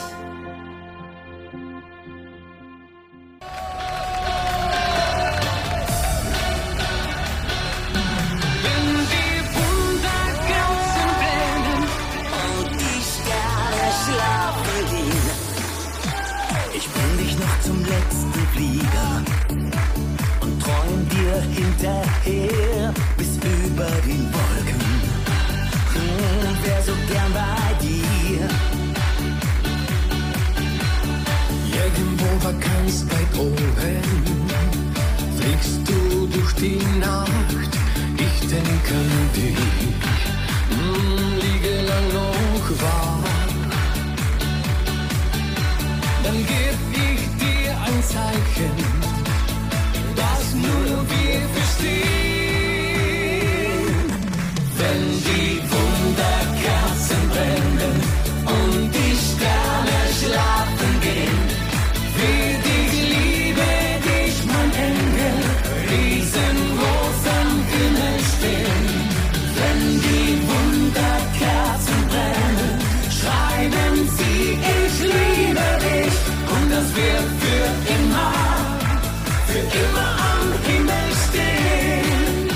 Für 79.51 79.59
immer 79.59 80.09
am 80.31 80.47
Himmel 80.65 81.07
stehen. 81.27 82.49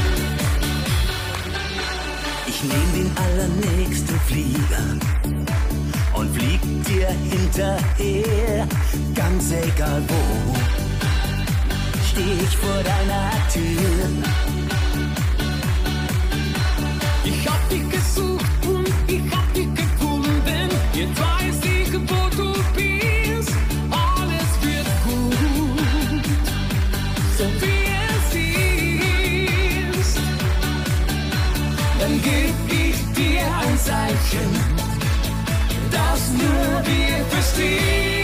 Ich 2.47 2.63
nehm 2.63 2.89
den 2.93 3.11
allernächsten 3.23 4.19
Flieger 4.21 4.85
und 6.13 6.33
flieg 6.35 6.61
dir 6.85 7.09
hinterher, 7.09 8.67
ganz 9.13 9.51
egal 9.51 10.01
wo. 10.07 10.55
Steh 12.09 12.43
ich 12.43 12.57
vor 12.57 12.81
deiner 12.83 13.31
Tür. 13.51 14.64
Wir 37.57 38.14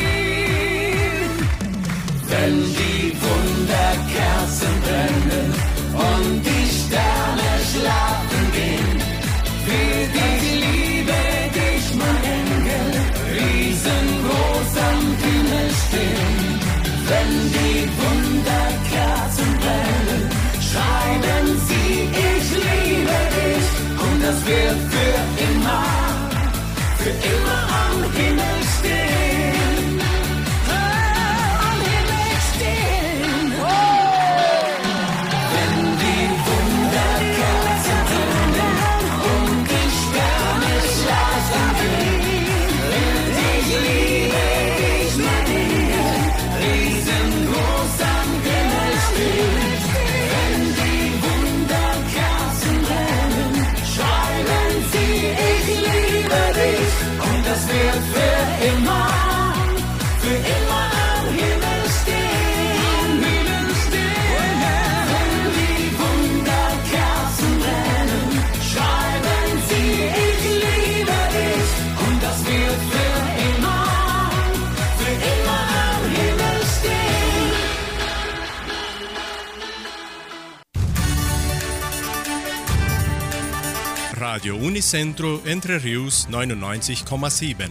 Radio 84.33 84.55
Unicentro 84.55 85.41
Entre 85.43 85.83
Rius 85.83 86.25
99,7. 86.31 87.67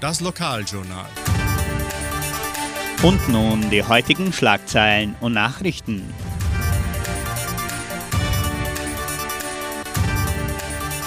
Das 0.00 0.20
Lokaljournal. 0.20 1.06
Und 3.02 3.26
nun 3.30 3.70
die 3.70 3.82
heutigen 3.82 4.30
Schlagzeilen 4.30 5.16
und 5.22 5.32
Nachrichten. 5.32 6.12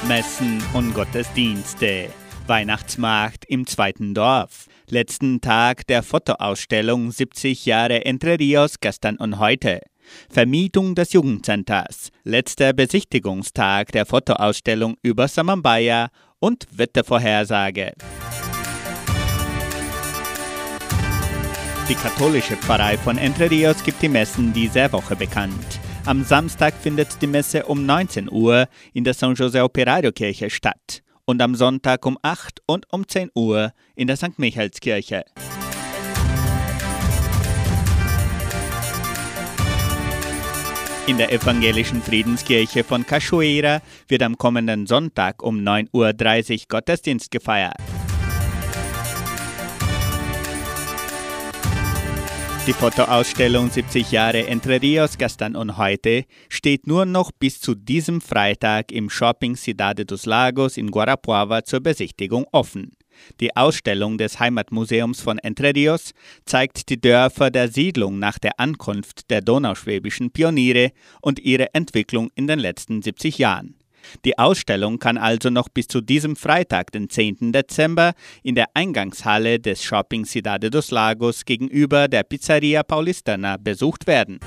Messen 0.07 0.63
und 0.73 0.95
Gottesdienste. 0.95 2.09
Weihnachtsmarkt 2.47 3.45
im 3.45 3.67
zweiten 3.67 4.15
Dorf. 4.15 4.65
Letzten 4.89 5.41
Tag 5.41 5.85
der 5.85 6.01
Fotoausstellung 6.01 7.11
70 7.11 7.67
Jahre 7.67 8.03
Entre 8.03 8.39
Rios 8.39 8.79
gestern 8.79 9.17
und 9.17 9.37
heute. 9.37 9.81
Vermietung 10.29 10.95
des 10.95 11.13
Jugendcenters. 11.13 12.09
Letzter 12.23 12.73
Besichtigungstag 12.73 13.91
der 13.91 14.05
Fotoausstellung 14.05 14.97
über 15.01 15.27
Samambaya 15.27 16.09
und 16.39 16.65
Wettervorhersage. 16.71 17.93
Die 21.89 21.95
katholische 21.95 22.57
Pfarrei 22.57 22.97
von 22.97 23.17
Entre 23.17 23.49
Rios 23.49 23.81
gibt 23.83 24.01
die 24.01 24.09
Messen 24.09 24.51
dieser 24.51 24.91
Woche 24.91 25.15
bekannt. 25.15 25.79
Am 26.05 26.23
Samstag 26.23 26.73
findet 26.73 27.21
die 27.21 27.27
Messe 27.27 27.65
um 27.65 27.85
19 27.85 28.31
Uhr 28.31 28.67
in 28.93 29.03
der 29.03 29.13
San 29.13 29.35
José 29.35 29.63
Operario 29.63 30.11
Kirche 30.11 30.49
statt 30.49 31.01
und 31.25 31.41
am 31.41 31.55
Sonntag 31.55 32.05
um 32.05 32.17
8 32.21 32.61
und 32.65 32.85
um 32.91 33.07
10 33.07 33.31
Uhr 33.35 33.71
in 33.95 34.07
der 34.07 34.17
St. 34.17 34.37
Michaelskirche. 34.37 35.23
In 41.07 41.17
der 41.17 41.31
evangelischen 41.31 42.01
Friedenskirche 42.01 42.83
von 42.83 43.05
Cachoeira 43.05 43.81
wird 44.09 44.21
am 44.23 44.37
kommenden 44.37 44.85
Sonntag 44.87 45.41
um 45.41 45.59
9.30 45.59 45.93
Uhr 45.93 46.65
Gottesdienst 46.67 47.31
gefeiert. 47.31 47.77
Die 52.67 52.73
Fotoausstellung 52.73 53.71
70 53.71 54.11
Jahre 54.11 54.47
Entre 54.47 54.81
Rios 54.81 55.17
gestern 55.17 55.55
und 55.55 55.77
heute 55.77 56.25
steht 56.49 56.87
nur 56.87 57.05
noch 57.05 57.31
bis 57.31 57.61
zu 57.61 57.73
diesem 57.73 58.19
Freitag 58.19 58.91
im 58.91 59.09
Shopping 59.09 59.55
Cidade 59.55 60.05
dos 60.05 60.25
Lagos 60.25 60.75
in 60.75 60.91
Guarapuava 60.91 61.63
zur 61.63 61.79
Besichtigung 61.79 62.45
offen. 62.51 62.91
Die 63.39 63.55
Ausstellung 63.55 64.17
des 64.17 64.39
Heimatmuseums 64.39 65.21
von 65.21 65.39
Entre 65.39 65.73
Rios 65.75 66.13
zeigt 66.45 66.89
die 66.89 66.99
Dörfer 66.99 67.51
der 67.51 67.69
Siedlung 67.69 68.19
nach 68.19 68.39
der 68.39 68.59
Ankunft 68.59 69.29
der 69.29 69.41
donauschwäbischen 69.41 70.31
Pioniere 70.31 70.91
und 71.21 71.39
ihre 71.39 71.73
Entwicklung 71.73 72.29
in 72.35 72.47
den 72.47 72.59
letzten 72.59 73.01
70 73.01 73.37
Jahren. 73.37 73.75
Die 74.25 74.37
Ausstellung 74.37 74.99
kann 74.99 75.17
also 75.17 75.49
noch 75.49 75.69
bis 75.69 75.87
zu 75.87 76.01
diesem 76.01 76.35
Freitag, 76.35 76.91
den 76.91 77.09
10. 77.09 77.51
Dezember, 77.51 78.13
in 78.43 78.55
der 78.55 78.67
Eingangshalle 78.73 79.59
des 79.59 79.83
Shopping 79.83 80.25
Cidade 80.25 80.69
dos 80.69 80.91
Lagos 80.91 81.45
gegenüber 81.45 82.07
der 82.07 82.23
Pizzeria 82.23 82.83
Paulistana 82.83 83.57
besucht 83.57 84.07
werden. 84.07 84.39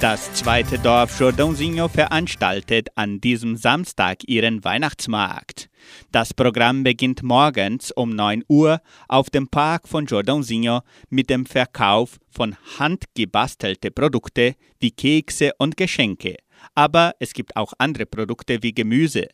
Das 0.00 0.32
zweite 0.32 0.78
Dorf 0.78 1.20
Jordãozinho 1.20 1.86
veranstaltet 1.86 2.88
an 2.94 3.20
diesem 3.20 3.56
Samstag 3.56 4.26
ihren 4.26 4.64
Weihnachtsmarkt. 4.64 5.68
Das 6.10 6.32
Programm 6.32 6.84
beginnt 6.84 7.22
morgens 7.22 7.92
um 7.92 8.08
9 8.08 8.42
Uhr 8.48 8.80
auf 9.08 9.28
dem 9.28 9.48
Park 9.48 9.86
von 9.86 10.06
Jordãozinho 10.06 10.80
mit 11.10 11.28
dem 11.28 11.44
Verkauf 11.44 12.18
von 12.30 12.56
handgebastelte 12.78 13.90
Produkte 13.90 14.54
wie 14.78 14.90
Kekse 14.90 15.52
und 15.58 15.76
Geschenke. 15.76 16.36
Aber 16.74 17.12
es 17.18 17.34
gibt 17.34 17.54
auch 17.54 17.74
andere 17.76 18.06
Produkte 18.06 18.62
wie 18.62 18.72
Gemüse. 18.72 19.28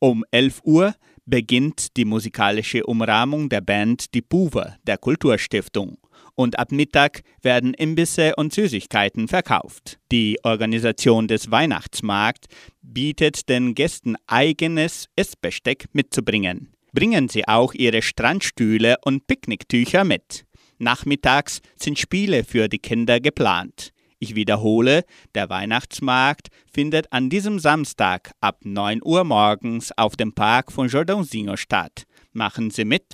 Um 0.00 0.24
11 0.32 0.62
Uhr 0.64 0.94
beginnt 1.26 1.96
die 1.96 2.04
musikalische 2.04 2.84
Umrahmung 2.84 3.48
der 3.48 3.60
Band 3.60 4.12
Die 4.14 4.22
Puver 4.22 4.78
der 4.84 4.98
Kulturstiftung 4.98 5.96
und 6.38 6.56
ab 6.56 6.70
Mittag 6.70 7.22
werden 7.42 7.74
Imbisse 7.74 8.36
und 8.36 8.52
Süßigkeiten 8.52 9.26
verkauft. 9.26 9.98
Die 10.12 10.38
Organisation 10.44 11.26
des 11.26 11.50
Weihnachtsmarkts 11.50 12.46
bietet 12.80 13.48
den 13.48 13.74
Gästen 13.74 14.14
eigenes 14.28 15.08
Essbesteck 15.16 15.86
mitzubringen. 15.92 16.72
Bringen 16.92 17.28
Sie 17.28 17.46
auch 17.48 17.74
Ihre 17.74 18.02
Strandstühle 18.02 18.98
und 19.04 19.26
Picknicktücher 19.26 20.04
mit. 20.04 20.44
Nachmittags 20.78 21.60
sind 21.74 21.98
Spiele 21.98 22.44
für 22.44 22.68
die 22.68 22.78
Kinder 22.78 23.18
geplant. 23.18 23.90
Ich 24.20 24.36
wiederhole, 24.36 25.02
der 25.34 25.50
Weihnachtsmarkt 25.50 26.48
findet 26.72 27.12
an 27.12 27.30
diesem 27.30 27.58
Samstag 27.58 28.30
ab 28.40 28.60
9 28.62 29.00
Uhr 29.04 29.24
morgens 29.24 29.90
auf 29.96 30.14
dem 30.14 30.32
Park 30.34 30.70
von 30.70 30.88
Jordãozinho 30.88 31.56
statt. 31.56 32.04
Machen 32.32 32.70
Sie 32.70 32.84
mit! 32.84 33.06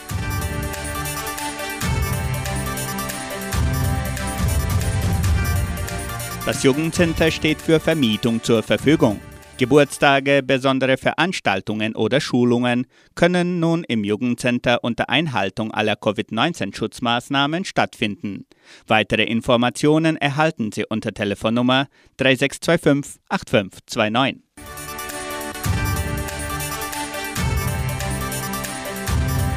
Das 6.47 6.63
Jugendcenter 6.63 7.31
steht 7.31 7.63
für 7.63 7.81
Vermietung 7.81 8.43
zur 8.43 8.63
Verfügung. 8.63 9.19
Geburtstage, 9.57 10.43
besondere 10.43 10.99
Veranstaltungen 10.99 11.97
oder 11.97 12.21
Schulungen 12.21 12.87
können 13.15 13.61
nun 13.61 13.83
im 13.85 14.05
Jugendcenter 14.05 14.85
unter 14.85 15.09
Einhaltung 15.09 15.73
aller 15.73 15.95
Covid-19-Schutzmaßnahmen 15.95 17.65
stattfinden. 17.65 18.45
Weitere 18.87 19.23
Informationen 19.23 20.19
erhalten 20.19 20.71
Sie 20.71 20.85
unter 20.87 21.13
Telefonnummer 21.13 21.87
3625 22.19 23.23
8529. 23.31 24.43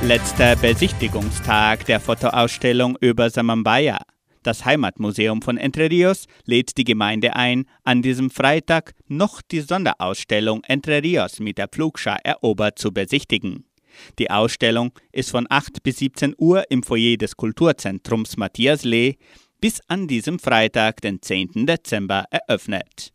Letzter 0.04 0.56
Besichtigungstag 0.56 1.86
der 1.86 2.00
Fotoausstellung 2.00 2.96
über 3.02 3.30
Samambaya. 3.30 4.00
Das 4.48 4.64
Heimatmuseum 4.64 5.42
von 5.42 5.58
Entre 5.58 5.90
Rios 5.90 6.26
lädt 6.46 6.78
die 6.78 6.86
Gemeinde 6.86 7.36
ein, 7.36 7.66
an 7.84 8.02
diesem 8.02 8.30
Freitag 8.30 8.94
noch 9.10 9.42
die 9.42 9.60
Sonderausstellung 9.60 10.64
Entre 10.64 11.04
Rios 11.04 11.42
mit 11.42 11.58
der 11.58 11.68
Pflugschar 11.68 12.20
erobert 12.24 12.80
zu 12.80 12.94
besichtigen. 12.94 13.66
Die 14.20 14.32
Ausstellung 14.32 14.94
ist 15.12 15.32
von 15.32 15.48
8 15.50 15.84
bis 15.84 15.98
17 15.98 16.34
Uhr 16.38 16.64
im 16.72 16.82
Foyer 16.82 17.18
des 17.18 17.36
Kulturzentrums 17.36 18.38
Matthias 18.38 18.86
Lee 18.86 19.18
bis 19.60 19.82
an 19.90 20.08
diesem 20.08 20.40
Freitag, 20.40 21.02
den 21.02 21.22
10. 21.22 21.66
Dezember, 21.66 22.24
eröffnet. 22.32 23.12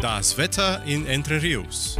Das 0.00 0.38
Wetter 0.38 0.84
in 0.86 1.04
Entre 1.06 1.42
Rios. 1.42 1.98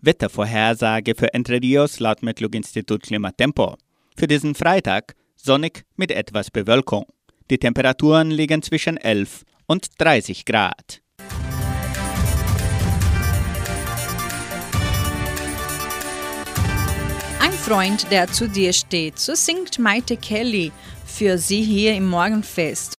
Wettervorhersage 0.00 1.14
für 1.14 1.34
Entre 1.34 1.60
Rios 1.60 2.00
laut 2.00 2.22
Metlog-Institut 2.22 3.02
Klimatempo. 3.02 3.76
Für 4.18 4.26
diesen 4.26 4.56
Freitag 4.56 5.14
sonnig 5.36 5.84
mit 5.94 6.10
etwas 6.10 6.50
Bewölkung. 6.50 7.06
Die 7.50 7.58
Temperaturen 7.58 8.32
liegen 8.32 8.62
zwischen 8.62 8.96
11 8.96 9.44
und 9.66 9.86
30 9.98 10.44
Grad. 10.44 11.02
Ein 17.40 17.52
Freund, 17.52 18.10
der 18.10 18.26
zu 18.26 18.48
dir 18.48 18.72
steht, 18.72 19.20
so 19.20 19.36
singt 19.36 19.78
Maite 19.78 20.16
Kelly 20.16 20.72
für 21.06 21.38
sie 21.38 21.62
hier 21.62 21.94
im 21.94 22.08
Morgenfest. 22.08 22.94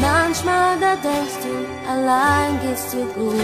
Manchmal 0.00 0.80
da 0.80 0.96
denkst 0.96 1.38
du, 1.44 1.61
allein 1.92 2.58
geht's 2.62 2.90
dir 2.90 3.06
gut, 3.14 3.34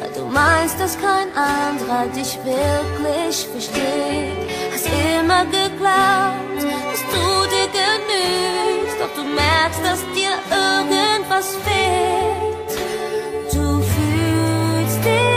weil 0.00 0.10
du 0.14 0.24
meinst, 0.26 0.78
dass 0.80 0.96
kein 0.98 1.28
anderer 1.36 2.06
dich 2.14 2.38
wirklich 2.44 3.48
versteht. 3.52 4.36
Hast 4.72 4.86
immer 5.20 5.44
geglaubt, 5.44 6.60
dass 6.90 7.02
du 7.14 7.26
dir 7.52 7.68
genügst, 7.80 8.96
doch 9.00 9.14
du 9.16 9.24
merkst, 9.24 9.80
dass 9.84 10.00
dir 10.14 10.34
irgendwas 10.64 11.56
fehlt. 11.66 12.72
Du 13.52 13.82
fühlst 13.92 15.04
dich 15.04 15.35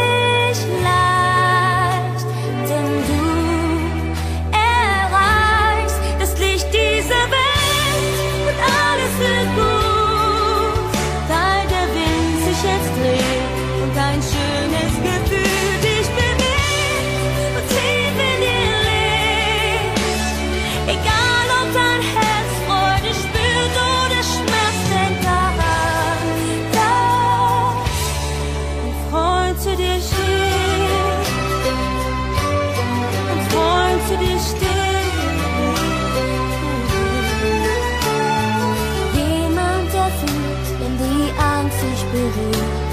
dich 41.72 42.04
berührt, 42.12 42.92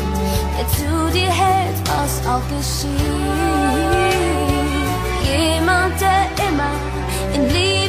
der 0.58 0.68
zu 0.68 1.10
dir 1.12 1.30
hält, 1.30 1.76
was 1.84 2.26
auch 2.26 2.46
geschieht. 2.48 2.90
Jemand, 5.24 6.00
der 6.00 6.26
immer 6.48 6.74
in 7.34 7.48
Liebe 7.48 7.85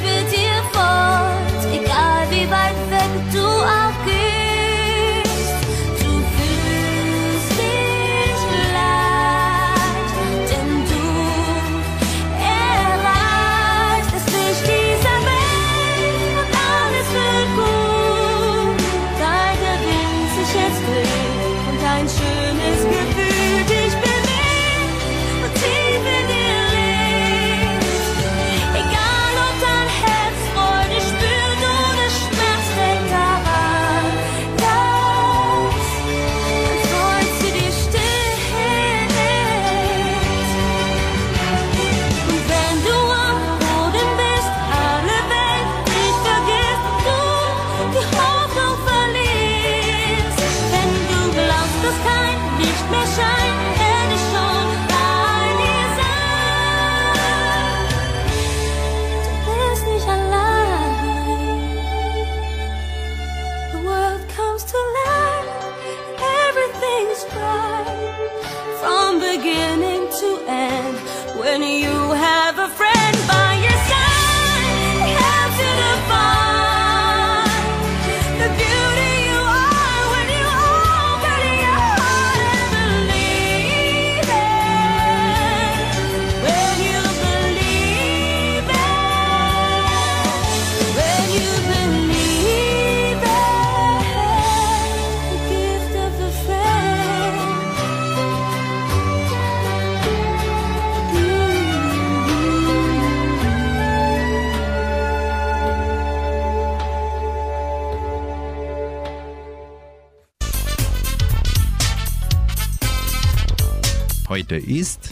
Heute 114.37 114.57
ist 114.57 115.09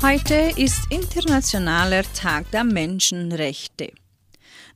Heute 0.00 0.52
ist 0.54 0.78
Internationaler 0.90 2.04
Tag 2.14 2.48
der 2.52 2.62
Menschenrechte. 2.62 3.90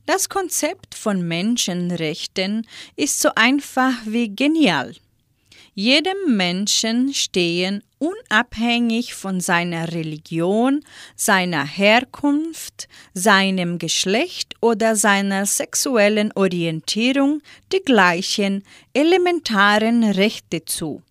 Das 0.05 0.27
Konzept 0.27 0.95
von 0.95 1.25
Menschenrechten 1.25 2.67
ist 2.97 3.21
so 3.21 3.29
einfach 3.35 3.93
wie 4.03 4.35
genial. 4.35 4.93
Jedem 5.75 6.35
Menschen 6.35 7.13
stehen 7.13 7.83
unabhängig 7.99 9.13
von 9.13 9.39
seiner 9.39 9.93
Religion, 9.93 10.83
seiner 11.15 11.65
Herkunft, 11.65 12.89
seinem 13.13 13.79
Geschlecht 13.79 14.55
oder 14.59 14.97
seiner 14.97 15.45
sexuellen 15.45 16.33
Orientierung 16.33 17.41
die 17.71 17.79
gleichen 17.79 18.65
elementaren 18.93 20.03
Rechte 20.03 20.65
zu. 20.65 21.01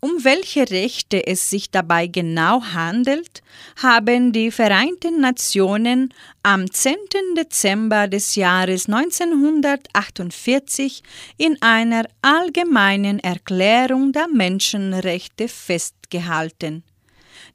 Um 0.00 0.24
welche 0.24 0.70
Rechte 0.70 1.26
es 1.26 1.48
sich 1.48 1.70
dabei 1.70 2.06
genau 2.06 2.62
handelt, 2.62 3.42
haben 3.76 4.32
die 4.32 4.50
Vereinten 4.50 5.20
Nationen 5.20 6.12
am 6.42 6.70
10. 6.70 6.96
Dezember 7.36 8.06
des 8.06 8.34
Jahres 8.34 8.88
1948 8.88 11.02
in 11.38 11.56
einer 11.62 12.04
allgemeinen 12.20 13.20
Erklärung 13.20 14.12
der 14.12 14.28
Menschenrechte 14.28 15.48
festgehalten. 15.48 16.84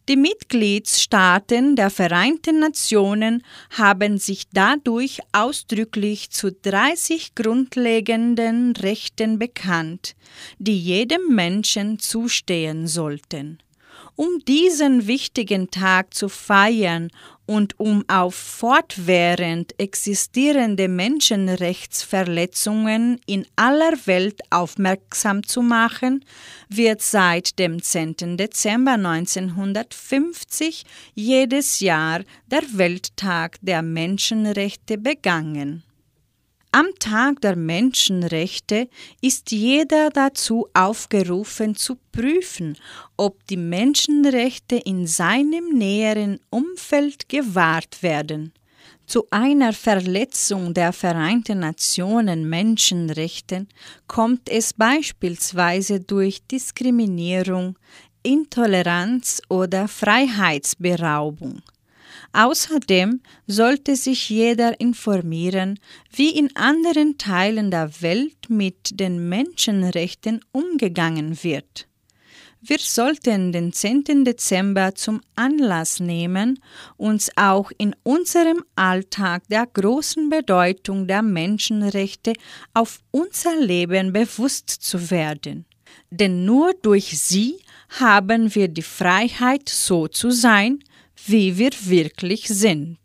Die 0.09 0.17
Mitgliedstaaten 0.17 1.75
der 1.75 1.91
Vereinten 1.91 2.59
Nationen 2.59 3.43
haben 3.69 4.17
sich 4.17 4.45
dadurch 4.51 5.19
ausdrücklich 5.31 6.31
zu 6.31 6.51
30 6.51 7.35
grundlegenden 7.35 8.75
Rechten 8.75 9.37
bekannt, 9.37 10.15
die 10.57 10.77
jedem 10.77 11.35
Menschen 11.35 11.99
zustehen 11.99 12.87
sollten. 12.87 13.59
Um 14.15 14.39
diesen 14.47 15.07
wichtigen 15.07 15.71
Tag 15.71 16.13
zu 16.13 16.29
feiern 16.29 17.09
und 17.45 17.79
um 17.79 18.03
auf 18.07 18.35
fortwährend 18.35 19.79
existierende 19.79 20.87
Menschenrechtsverletzungen 20.87 23.19
in 23.25 23.47
aller 23.55 23.93
Welt 24.05 24.41
aufmerksam 24.49 25.43
zu 25.43 25.61
machen, 25.61 26.25
wird 26.69 27.01
seit 27.01 27.59
dem 27.59 27.81
10. 27.81 28.37
Dezember 28.37 28.93
1950 28.93 30.85
jedes 31.13 31.79
Jahr 31.79 32.21
der 32.47 32.63
Welttag 32.73 33.57
der 33.61 33.81
Menschenrechte 33.81 34.97
begangen. 34.97 35.83
Am 36.73 36.87
Tag 36.99 37.41
der 37.41 37.57
Menschenrechte 37.57 38.87
ist 39.19 39.51
jeder 39.51 40.09
dazu 40.09 40.69
aufgerufen 40.73 41.75
zu 41.75 41.97
prüfen, 42.13 42.77
ob 43.17 43.45
die 43.47 43.57
Menschenrechte 43.57 44.77
in 44.77 45.05
seinem 45.05 45.77
näheren 45.77 46.39
Umfeld 46.49 47.27
gewahrt 47.27 48.01
werden. 48.03 48.53
Zu 49.05 49.27
einer 49.31 49.73
Verletzung 49.73 50.73
der 50.73 50.93
Vereinten 50.93 51.59
Nationen 51.59 52.47
Menschenrechte 52.47 53.67
kommt 54.07 54.47
es 54.47 54.71
beispielsweise 54.71 55.99
durch 55.99 56.41
Diskriminierung, 56.47 57.77
Intoleranz 58.23 59.41
oder 59.49 59.89
Freiheitsberaubung. 59.89 61.63
Außerdem 62.33 63.21
sollte 63.45 63.95
sich 63.95 64.29
jeder 64.29 64.79
informieren, 64.79 65.79
wie 66.11 66.29
in 66.29 66.55
anderen 66.55 67.17
Teilen 67.17 67.71
der 67.71 68.01
Welt 68.01 68.49
mit 68.49 68.99
den 68.99 69.27
Menschenrechten 69.27 70.39
umgegangen 70.51 71.43
wird. 71.43 71.87
Wir 72.63 72.77
sollten 72.77 73.51
den 73.51 73.73
10. 73.73 74.23
Dezember 74.23 74.93
zum 74.93 75.21
Anlass 75.35 75.99
nehmen, 75.99 76.59
uns 76.95 77.31
auch 77.35 77.71
in 77.79 77.95
unserem 78.03 78.63
Alltag 78.75 79.41
der 79.49 79.65
großen 79.65 80.29
Bedeutung 80.29 81.07
der 81.07 81.23
Menschenrechte 81.23 82.33
auf 82.75 82.99
unser 83.09 83.59
Leben 83.59 84.13
bewusst 84.13 84.69
zu 84.69 85.09
werden. 85.09 85.65
Denn 86.11 86.45
nur 86.45 86.73
durch 86.83 87.19
sie 87.19 87.57
haben 87.99 88.53
wir 88.53 88.67
die 88.67 88.83
Freiheit, 88.83 89.67
so 89.67 90.07
zu 90.07 90.29
sein, 90.29 90.83
wie 91.27 91.57
wir 91.57 91.71
wirklich 91.85 92.47
sind. 92.47 92.97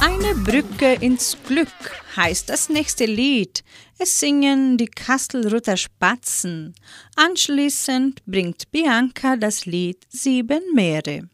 Eine 0.00 0.34
Brücke 0.34 0.94
ins 1.00 1.36
Glück 1.46 1.68
heißt 2.16 2.48
das 2.48 2.68
nächste 2.68 3.04
Lied. 3.04 3.62
Es 3.98 4.18
singen 4.18 4.76
die 4.76 4.86
Kastelruther 4.86 5.76
Spatzen. 5.76 6.74
Anschließend 7.16 8.24
bringt 8.26 8.70
Bianca 8.72 9.36
das 9.36 9.64
Lied 9.66 9.98
Sieben 10.08 10.62
Meere. 10.74 11.28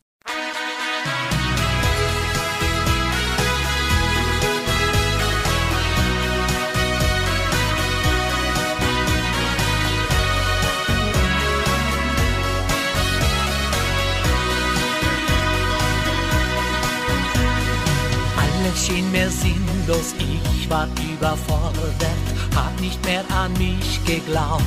Schien 18.79 19.11
mir 19.11 19.31
sinnlos, 19.31 20.15
ich 20.19 20.71
war 20.71 20.89
überfordert, 21.13 22.27
hab 22.55 22.81
nicht 22.81 23.05
mehr 23.05 23.25
an 23.31 23.53
mich 23.55 24.05
geglaubt. 24.05 24.63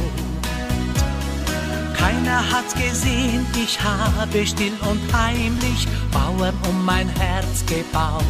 Keiner 1.97 2.43
hat's 2.51 2.73
gesehen, 2.73 3.45
ich 3.55 3.79
habe 3.81 4.45
still 4.45 4.73
und 4.89 5.01
heimlich 5.13 5.87
Mauern 6.13 6.55
um 6.67 6.85
mein 6.85 7.07
Herz 7.09 7.65
gebaut. 7.65 8.23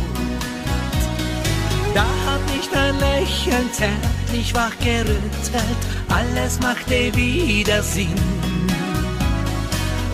Da 1.93 2.05
hat 2.25 2.41
mich 2.55 2.69
dein 2.71 2.97
Lächeln 2.99 3.69
zärtlich 3.73 4.53
wachgerüttelt, 4.53 5.81
alles 6.09 6.59
machte 6.59 7.13
wieder 7.15 7.81
Sinn. 7.81 8.15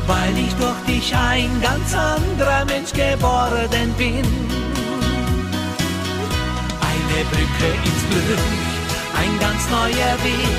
Weil 0.05 0.37
ich 0.37 0.53
durch 0.53 0.79
dich 0.87 1.15
ein 1.15 1.49
ganz 1.61 1.93
anderer 1.93 2.63
Mensch 2.65 2.93
geworden 2.93 3.93
bin 3.97 4.56
Brücke 7.31 7.69
ins 7.87 8.03
Glück, 8.09 8.39
ein 9.19 9.33
ganz 9.39 9.61
neuer 9.69 10.15
Weg, 10.23 10.57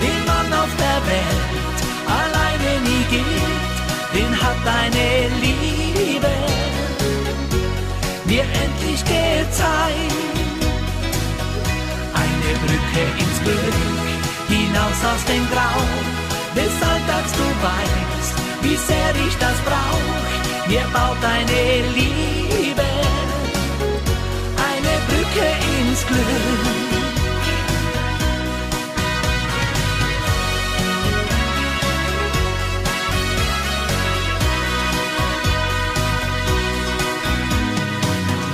den 0.00 0.20
man 0.26 0.52
auf 0.60 0.72
der 0.84 0.98
Welt 1.10 1.78
alleine 2.20 2.80
nie 2.88 3.04
geht, 3.10 3.64
den 4.14 4.32
hat 4.42 4.58
deine 4.64 5.28
Liebe 5.42 6.34
mir 8.24 8.42
endlich 8.42 9.02
gezeigt. 9.04 10.16
Eine 12.22 12.50
Brücke 12.64 13.02
ins 13.22 13.38
Glück, 13.44 13.78
hinaus 14.48 15.00
aus 15.10 15.24
dem 15.26 15.44
Grau, 15.50 15.80
des 16.54 16.74
Alltags 16.90 17.32
du 17.32 17.46
weißt, 17.66 18.34
wie 18.62 18.76
sehr 18.76 19.12
ich 19.26 19.36
das 19.38 19.58
brauch, 19.68 20.68
mir 20.68 20.86
baut 20.92 21.18
deine 21.22 21.88
Liebe 21.94 22.65
Brücke 25.36 25.48
ins 25.80 26.06
Glück. 26.06 26.18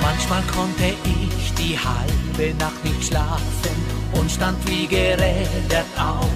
Manchmal 0.01 0.43
konnte 0.53 0.93
ich 1.05 1.53
die 1.53 1.77
halbe 1.77 2.57
Nacht 2.57 2.83
nicht 2.83 3.05
schlafen 3.05 3.39
und 4.13 4.29
stand 4.29 4.57
wie 4.67 4.87
gerädert 4.87 5.85
auf. 5.97 6.29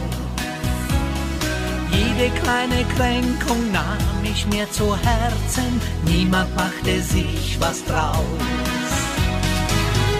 Jede 1.92 2.32
kleine 2.42 2.86
Kränkung 2.96 3.72
nahm 3.72 4.24
ich 4.24 4.46
mir 4.48 4.70
zu 4.72 4.96
Herzen, 4.96 5.82
niemand 6.06 6.56
machte 6.56 7.02
sich 7.02 7.58
was 7.60 7.84
draus. 7.86 8.77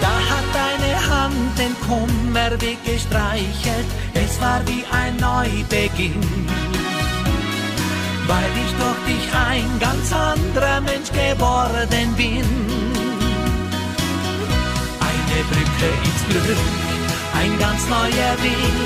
Da 0.08 0.16
hat 0.32 0.48
deine 0.54 0.94
Hand 1.10 1.58
den 1.58 1.74
Kummer 1.86 2.50
weggestreichelt, 2.52 3.90
es 4.14 4.40
war 4.40 4.60
wie 4.66 4.82
ein 4.90 5.14
Neubeginn. 5.16 6.46
Weil 8.26 8.52
ich 8.62 8.72
durch 8.80 9.00
dich 9.10 9.26
ein 9.50 9.68
ganz 9.78 10.06
anderer 10.12 10.80
Mensch 10.80 11.10
geworden 11.12 12.08
bin. 12.16 12.48
Eine 15.08 15.38
Brücke 15.50 15.88
ins 16.08 16.22
Glück, 16.28 16.62
ein 17.40 17.52
ganz 17.58 17.80
neuer 17.96 18.34
Weg, 18.46 18.76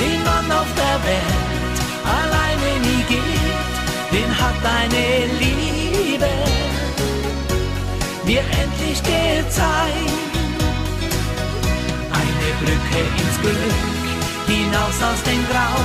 den 0.00 0.20
man 0.24 0.46
auf 0.50 0.70
der 0.82 0.98
Welt 1.10 1.76
alleine 2.18 2.70
nie 2.86 3.04
geht, 3.14 3.60
den 4.14 4.30
hat 4.40 4.58
deine 4.64 5.06
Liebe 5.40 6.32
mir 8.24 8.40
endlich 8.62 9.00
gezeigt. 9.02 10.25
Eine 12.58 12.68
Brücke 12.68 13.00
ins 13.22 13.40
Glück, 13.42 14.06
hinaus 14.46 15.02
aus 15.02 15.22
dem 15.24 15.46
Grau, 15.48 15.76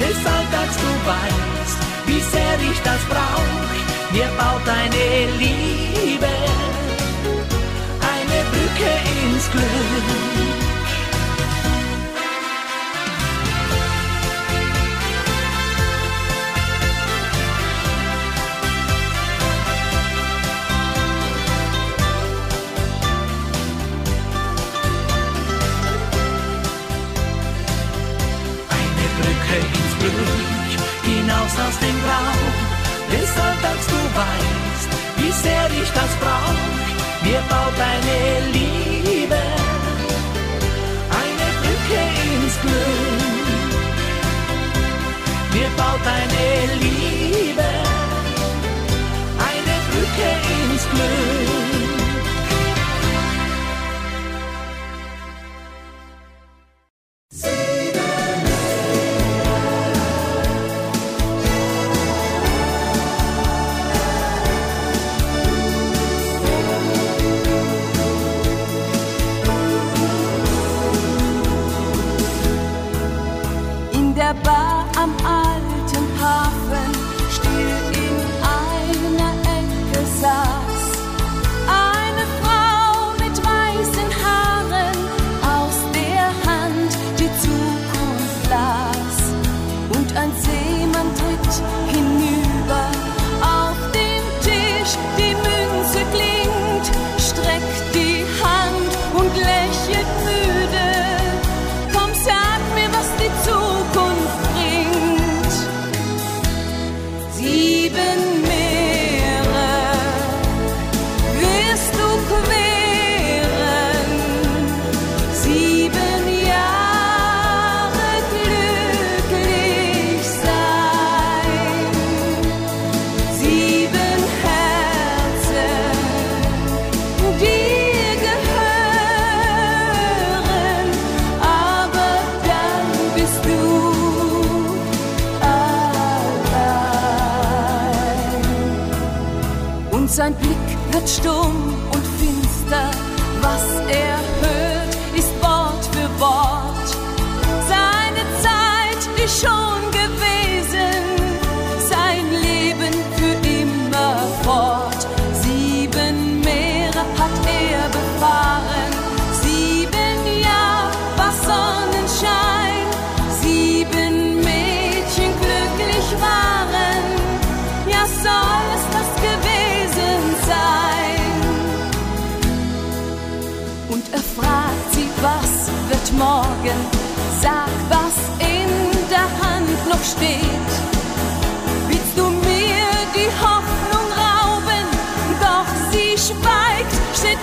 des 0.00 0.16
Alltags 0.16 0.76
du 0.76 0.90
weißt, 1.06 1.78
wie 2.06 2.20
sehr 2.20 2.70
ich 2.70 2.80
das 2.82 3.00
brauch, 3.08 4.12
mir 4.12 4.28
baut 4.36 4.66
deine 4.66 5.30
Liebe 5.38 6.26
eine 8.00 8.44
Brücke 8.50 8.90
ins 9.22 9.50
Glück. 9.50 10.51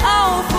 Oh. 0.01 0.58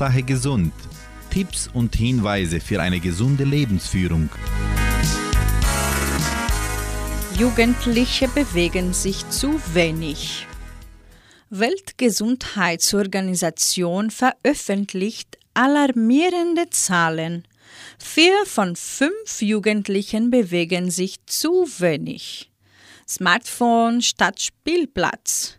Hauptsache 0.00 0.22
gesund. 0.22 0.72
Tipps 1.28 1.68
und 1.74 1.94
Hinweise 1.94 2.60
für 2.60 2.80
eine 2.80 3.00
gesunde 3.00 3.44
Lebensführung. 3.44 4.30
Jugendliche 7.36 8.28
bewegen 8.28 8.94
sich 8.94 9.28
zu 9.28 9.60
wenig. 9.74 10.46
Weltgesundheitsorganisation 11.50 14.10
veröffentlicht 14.10 15.36
alarmierende 15.52 16.70
Zahlen. 16.70 17.46
Vier 17.98 18.46
von 18.46 18.76
fünf 18.76 19.42
Jugendlichen 19.42 20.30
bewegen 20.30 20.90
sich 20.90 21.16
zu 21.26 21.68
wenig. 21.78 22.50
Smartphone 23.06 24.00
statt 24.00 24.40
Spielplatz. 24.40 25.58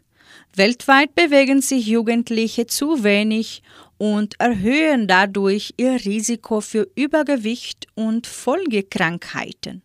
Weltweit 0.56 1.16
bewegen 1.16 1.62
sich 1.62 1.86
Jugendliche 1.86 2.66
zu 2.66 3.04
wenig 3.04 3.62
und 4.02 4.34
erhöhen 4.40 5.08
dadurch 5.08 5.76
ihr 5.78 5.94
Risiko 5.94 6.60
für 6.60 6.90
Übergewicht 6.96 7.86
und 7.94 8.26
Folgekrankheiten. 8.26 9.84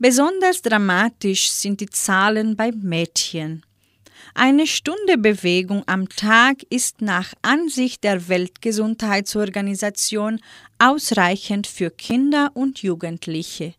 Besonders 0.00 0.62
dramatisch 0.62 1.48
sind 1.48 1.80
die 1.80 1.86
Zahlen 1.86 2.56
bei 2.56 2.72
Mädchen. 2.72 3.64
Eine 4.34 4.66
Stunde 4.66 5.16
Bewegung 5.16 5.84
am 5.86 6.08
Tag 6.08 6.64
ist 6.70 7.02
nach 7.02 7.34
Ansicht 7.42 8.02
der 8.02 8.28
Weltgesundheitsorganisation 8.28 10.40
ausreichend 10.80 11.68
für 11.68 11.92
Kinder 11.92 12.50
und 12.54 12.82
Jugendliche. 12.82 13.74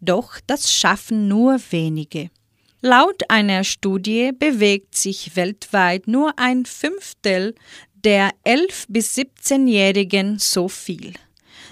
Doch 0.00 0.40
das 0.46 0.72
schaffen 0.72 1.28
nur 1.28 1.60
wenige. 1.68 2.30
Laut 2.82 3.30
einer 3.30 3.64
Studie 3.64 4.32
bewegt 4.32 4.94
sich 4.94 5.34
weltweit 5.34 6.06
nur 6.06 6.38
ein 6.38 6.66
Fünftel 6.66 7.54
der 8.06 8.30
11- 8.44 8.84
bis 8.88 9.16
17-Jährigen 9.16 10.38
so 10.38 10.68
viel. 10.68 11.14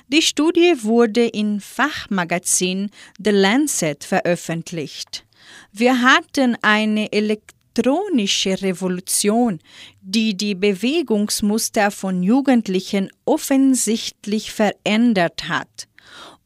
Die 0.09 0.20
Studie 0.20 0.74
wurde 0.82 1.28
im 1.28 1.61
Fachmagazin 1.61 2.91
The 3.24 3.30
Lancet 3.30 4.03
veröffentlicht. 4.03 5.24
Wir 5.70 6.03
hatten 6.03 6.57
eine 6.61 7.12
elektronische 7.12 8.61
Revolution, 8.61 9.61
die 10.01 10.37
die 10.37 10.57
Bewegungsmuster 10.57 11.93
von 11.93 12.24
Jugendlichen 12.24 13.11
offensichtlich 13.24 14.51
verändert 14.51 15.49
hat 15.49 15.87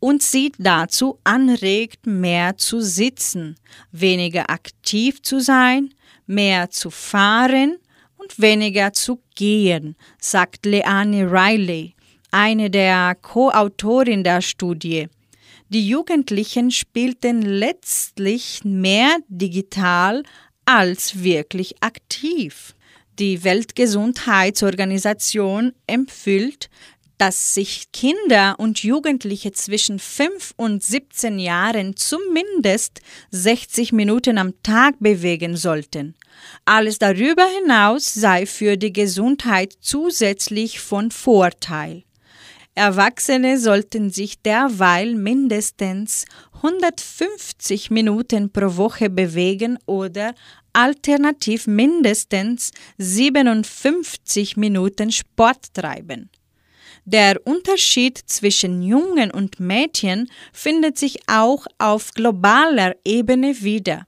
und 0.00 0.22
sie 0.22 0.52
dazu 0.58 1.18
anregt, 1.24 2.06
mehr 2.06 2.58
zu 2.58 2.82
sitzen, 2.82 3.56
weniger 3.90 4.50
aktiv 4.50 5.22
zu 5.22 5.40
sein, 5.40 5.94
mehr 6.26 6.68
zu 6.68 6.90
fahren 6.90 7.78
und 8.28 8.40
weniger 8.40 8.92
zu 8.92 9.20
gehen, 9.34 9.96
sagt 10.20 10.66
Leanne 10.66 11.30
Riley, 11.30 11.94
eine 12.30 12.68
der 12.70 13.16
Co-Autorin 13.20 14.22
der 14.24 14.40
Studie. 14.42 15.08
Die 15.70 15.88
Jugendlichen 15.88 16.70
spielten 16.70 17.42
letztlich 17.42 18.60
mehr 18.64 19.16
digital 19.28 20.22
als 20.64 21.22
wirklich 21.22 21.82
aktiv. 21.82 22.74
Die 23.18 23.44
Weltgesundheitsorganisation 23.44 25.74
empfiehlt, 25.86 26.70
dass 27.18 27.52
sich 27.54 27.92
Kinder 27.92 28.54
und 28.58 28.82
Jugendliche 28.82 29.52
zwischen 29.52 29.98
5 29.98 30.54
und 30.56 30.82
17 30.84 31.38
Jahren 31.38 31.96
zumindest 31.96 33.00
60 33.32 33.92
Minuten 33.92 34.38
am 34.38 34.54
Tag 34.62 34.94
bewegen 35.00 35.54
sollten. 35.56 36.14
Alles 36.64 36.98
darüber 36.98 37.46
hinaus 37.46 38.12
sei 38.12 38.46
für 38.46 38.76
die 38.76 38.92
Gesundheit 38.92 39.74
zusätzlich 39.80 40.80
von 40.80 41.10
Vorteil. 41.10 42.04
Erwachsene 42.74 43.58
sollten 43.58 44.10
sich 44.10 44.40
derweil 44.42 45.16
mindestens 45.16 46.26
150 46.62 47.90
Minuten 47.90 48.52
pro 48.52 48.76
Woche 48.76 49.10
bewegen 49.10 49.78
oder 49.86 50.34
alternativ 50.72 51.66
mindestens 51.66 52.70
57 52.98 54.56
Minuten 54.56 55.10
Sport 55.10 55.74
treiben. 55.74 56.30
Der 57.04 57.40
Unterschied 57.44 58.18
zwischen 58.26 58.82
Jungen 58.82 59.30
und 59.30 59.58
Mädchen 59.58 60.30
findet 60.52 60.98
sich 60.98 61.18
auch 61.26 61.66
auf 61.78 62.12
globaler 62.12 62.94
Ebene 63.04 63.62
wieder. 63.62 64.07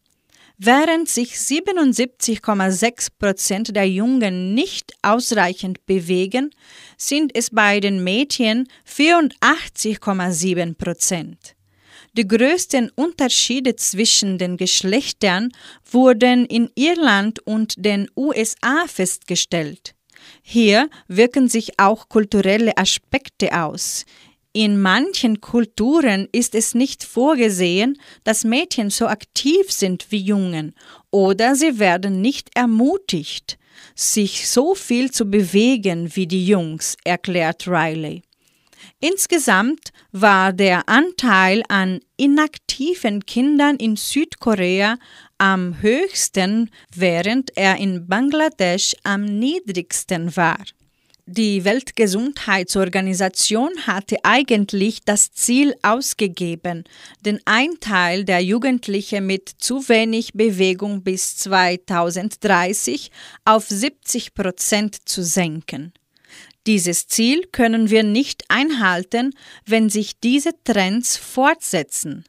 Während 0.62 1.08
sich 1.08 1.36
77,6 1.36 3.08
Prozent 3.18 3.74
der 3.74 3.88
Jungen 3.88 4.52
nicht 4.52 4.92
ausreichend 5.00 5.86
bewegen, 5.86 6.50
sind 6.98 7.34
es 7.34 7.48
bei 7.48 7.80
den 7.80 8.04
Mädchen 8.04 8.68
84,7 8.86 10.74
Prozent. 10.74 11.56
Die 12.12 12.28
größten 12.28 12.90
Unterschiede 12.94 13.74
zwischen 13.76 14.36
den 14.36 14.58
Geschlechtern 14.58 15.50
wurden 15.90 16.44
in 16.44 16.68
Irland 16.74 17.38
und 17.46 17.82
den 17.82 18.10
USA 18.14 18.84
festgestellt. 18.86 19.94
Hier 20.42 20.90
wirken 21.08 21.48
sich 21.48 21.80
auch 21.80 22.10
kulturelle 22.10 22.76
Aspekte 22.76 23.58
aus. 23.58 24.04
In 24.52 24.80
manchen 24.80 25.40
Kulturen 25.40 26.26
ist 26.32 26.56
es 26.56 26.74
nicht 26.74 27.04
vorgesehen, 27.04 28.00
dass 28.24 28.42
Mädchen 28.42 28.90
so 28.90 29.06
aktiv 29.06 29.70
sind 29.70 30.06
wie 30.10 30.18
Jungen 30.18 30.74
oder 31.12 31.54
sie 31.54 31.78
werden 31.78 32.20
nicht 32.20 32.50
ermutigt, 32.56 33.58
sich 33.94 34.48
so 34.48 34.74
viel 34.74 35.12
zu 35.12 35.30
bewegen 35.30 36.16
wie 36.16 36.26
die 36.26 36.44
Jungs, 36.44 36.96
erklärt 37.04 37.68
Riley. 37.68 38.22
Insgesamt 38.98 39.92
war 40.10 40.52
der 40.52 40.88
Anteil 40.88 41.62
an 41.68 42.00
inaktiven 42.16 43.24
Kindern 43.26 43.76
in 43.76 43.94
Südkorea 43.94 44.98
am 45.38 45.80
höchsten, 45.80 46.70
während 46.94 47.56
er 47.56 47.76
in 47.76 48.08
Bangladesch 48.08 48.96
am 49.04 49.24
niedrigsten 49.24 50.34
war. 50.36 50.58
Die 51.32 51.64
Weltgesundheitsorganisation 51.64 53.70
hatte 53.86 54.16
eigentlich 54.24 55.04
das 55.04 55.30
Ziel 55.30 55.76
ausgegeben, 55.80 56.82
den 57.24 57.38
Einteil 57.44 58.24
der 58.24 58.40
Jugendlichen 58.40 59.28
mit 59.28 59.48
zu 59.48 59.88
wenig 59.88 60.32
Bewegung 60.32 61.04
bis 61.04 61.36
2030 61.36 63.12
auf 63.44 63.68
70 63.68 64.34
Prozent 64.34 65.08
zu 65.08 65.22
senken. 65.22 65.92
Dieses 66.66 67.06
Ziel 67.06 67.46
können 67.52 67.90
wir 67.90 68.02
nicht 68.02 68.42
einhalten, 68.48 69.32
wenn 69.64 69.88
sich 69.88 70.18
diese 70.18 70.50
Trends 70.64 71.16
fortsetzen 71.16 72.24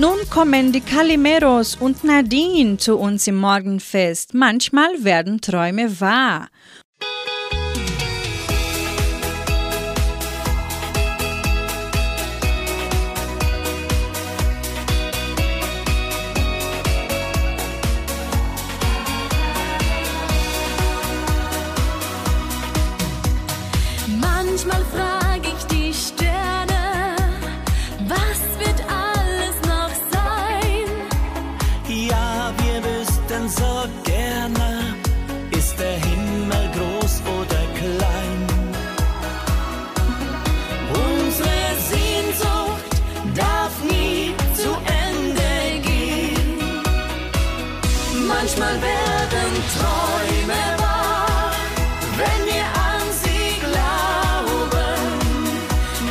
Nun 0.00 0.16
kommen 0.30 0.72
die 0.72 0.80
Calimeros 0.80 1.76
und 1.76 2.04
Nadine 2.04 2.78
zu 2.78 2.96
uns 2.96 3.26
im 3.26 3.36
Morgenfest. 3.36 4.32
Manchmal 4.32 5.04
werden 5.04 5.42
Träume 5.42 6.00
wahr. 6.00 6.48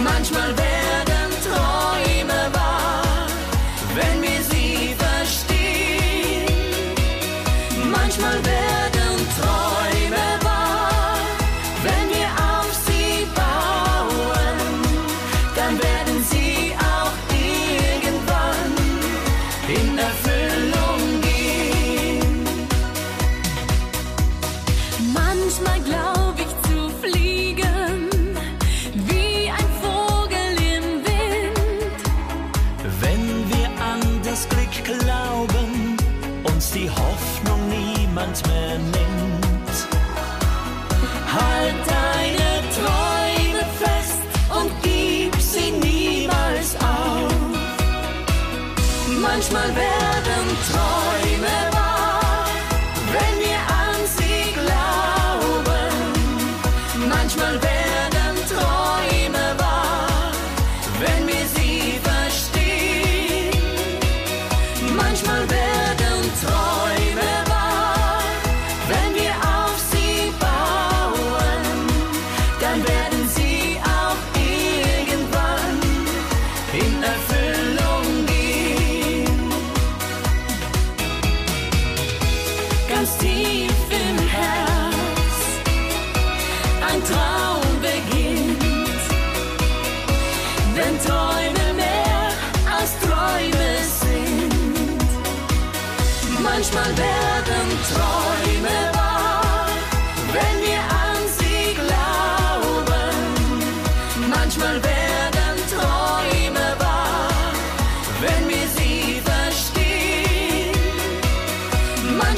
Manchmal 0.10 0.69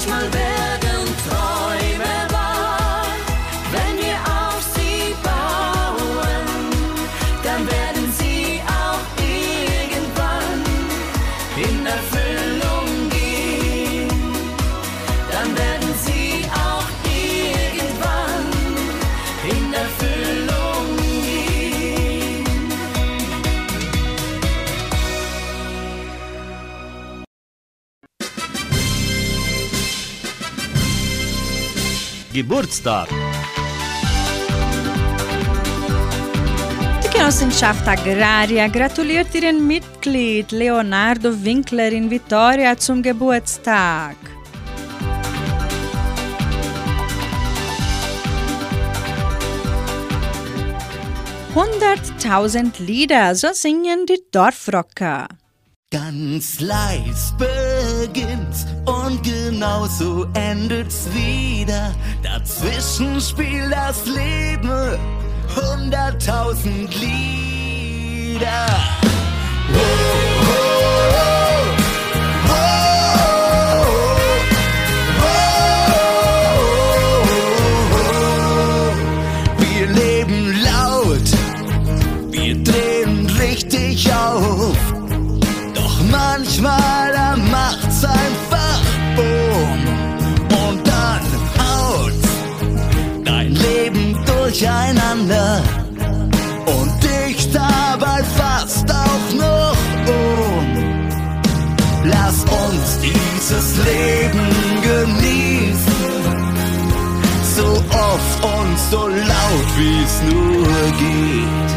Manchmal 0.03 0.33
werden 0.33 0.50
Geburtstag. 32.41 33.07
Die 37.03 37.09
Genossenschaft 37.15 37.87
Agraria 37.87 38.67
gratuliert 38.67 39.35
ihren 39.35 39.67
Mitglied 39.67 40.51
Leonardo 40.51 41.29
Winkler 41.43 41.91
in 41.91 42.09
Vitoria 42.09 42.75
zum 42.75 43.03
Geburtstag. 43.03 44.15
Hunderttausend 51.53 52.79
Lieder, 52.79 53.35
so 53.35 53.49
singen 53.53 54.07
die 54.07 54.23
Dorfrocker. 54.31 55.27
Ganz 55.91 56.61
leis 56.61 57.33
beginnt's 57.37 58.65
und 58.85 59.21
genauso 59.23 60.25
endet's 60.35 61.05
wieder. 61.13 61.93
Dazwischen 62.23 63.19
spielt 63.19 63.73
das 63.73 64.05
Leben 64.05 64.97
hunderttausend 65.53 66.95
Lieder. 66.97 68.67
Oh, 69.73 69.79
oh, 70.47 70.90
dieses 103.51 103.77
Leben 103.77 104.47
genießen, 104.81 105.93
so 107.55 107.65
oft 107.65 108.43
und 108.43 108.79
so 108.89 109.07
laut 109.07 109.69
wie's 109.77 110.21
nur 110.23 110.67
geht. 110.97 111.71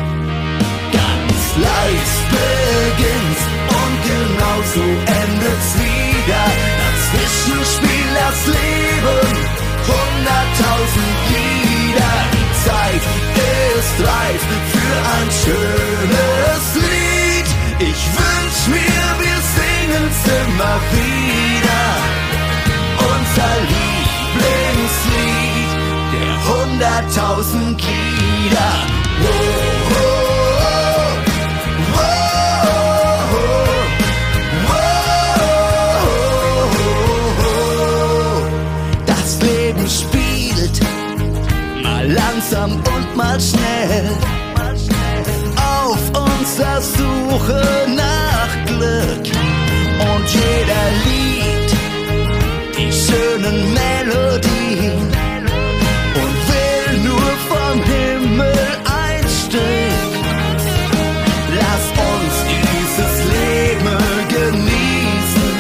Ganz 0.93 1.43
leis 1.57 2.13
beginnt's 2.31 3.43
und 3.81 3.97
genauso 4.13 4.87
endet's 5.23 5.71
wieder. 5.83 6.45
Dazwischen 6.81 7.61
spielt 7.75 8.15
das 8.23 8.39
Leben 8.47 9.35
hunderttausend 9.91 11.17
Lieder. 11.31 12.17
Die 12.35 12.51
Zeit 12.69 13.05
ist 13.75 13.97
reif 14.01 14.43
für 14.73 14.97
ein 15.17 15.29
schönes 15.43 16.65
Lied. 16.77 17.49
Ich 17.81 18.01
wünsch 18.17 18.61
mir, 18.69 19.07
wir 19.19 19.39
singen's 19.57 20.21
immer 20.25 20.81
wieder. 20.93 21.54
Unser 23.37 23.57
Lieblingslied 24.37 25.71
der 26.13 26.35
hunderttausend 26.47 27.83
Lieder. 27.83 28.73
Das 39.05 39.43
Leben 39.43 39.89
spielt 39.91 40.81
mal 41.83 42.07
langsam 42.07 42.77
und 42.77 43.17
mal 43.17 43.41
schnell 43.41 44.17
auf 45.57 45.99
unserer 46.39 46.81
Suche 46.81 47.63
nach 47.97 48.67
Glück 48.67 49.27
und 49.99 50.25
jeder 50.31 50.85
liebt 51.05 51.54
schönen 53.45 53.75
Melodien 53.75 55.11
und 56.23 56.37
will 56.49 56.99
nur 57.05 57.31
vom 57.49 57.83
Himmel 57.83 58.55
ein 58.85 59.25
Stück. 59.29 60.13
Lass 61.61 61.85
uns 62.11 62.35
dieses 62.55 63.15
Leben 63.35 63.99
genießen, 64.29 65.53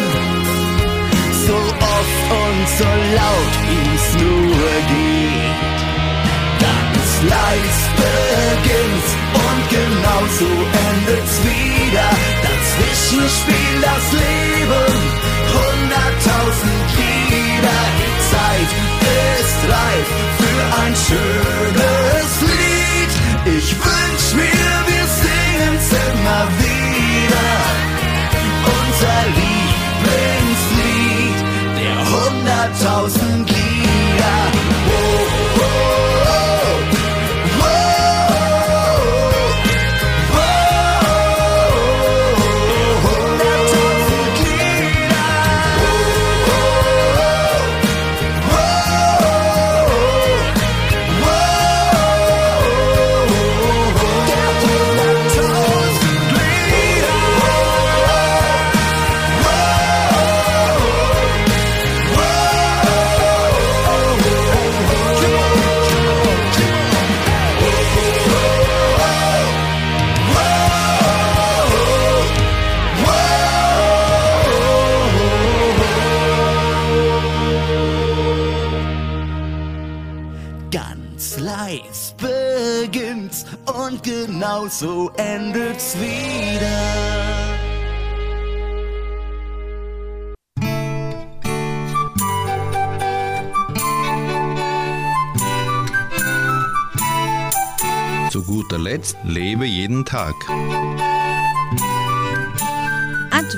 so 1.47 1.57
oft 1.99 2.27
und 2.43 2.69
so 2.79 2.91
laut 3.19 3.55
wie's 3.69 4.09
nur 4.23 4.71
geht. 4.93 5.59
Ganz 6.65 7.11
leis 7.35 7.79
beginnt's 8.01 9.11
und 9.45 9.63
genauso 9.77 10.51
endet's 10.89 11.37
wieder. 11.45 12.11
Dazwischen 12.43 13.29
spielt 13.29 13.83
das 13.83 14.13
Leben 14.13 14.94
reif 19.95 20.09
für 20.39 20.63
ein 20.83 20.95
schönes 20.97 22.31
Lied. 22.41 23.13
Ich 23.57 23.69
wünsch 23.77 24.35
mir, 24.35 24.73
wir 24.91 25.07
singen's 25.23 25.89
immer 25.93 26.43
wieder. 26.63 27.51
Unser 28.79 29.21
Lieblingslied 29.41 31.39
der 31.81 31.99
hunderttausend 32.13 33.47
Lieder. 33.49 34.41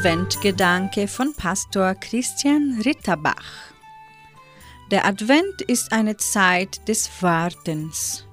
Adventgedanke 0.07 1.09
von 1.09 1.35
Pastor 1.35 1.97
Christian 1.97 2.81
Ritterbach. 2.85 3.73
Der 4.93 5.05
Advent 5.05 5.63
ist 5.63 5.93
eine 5.93 6.17
Zeit 6.17 6.87
des 6.87 7.11
Wartens. 7.21 8.25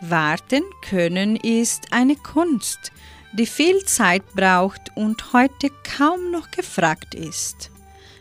Warten 0.00 0.64
können 0.80 1.36
ist 1.36 1.92
eine 1.92 2.16
Kunst, 2.16 2.90
die 3.34 3.46
viel 3.46 3.84
Zeit 3.84 4.34
braucht 4.34 4.90
und 4.96 5.32
heute 5.32 5.70
kaum 5.96 6.32
noch 6.32 6.50
gefragt 6.50 7.14
ist. 7.14 7.70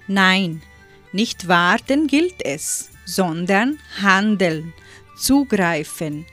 Nein, 0.06 0.62
nicht 1.12 1.48
warten 1.48 2.06
gilt 2.06 2.46
es, 2.46 2.92
sondern 3.06 3.80
handeln, 4.00 4.76
zugreifen, 5.18 6.28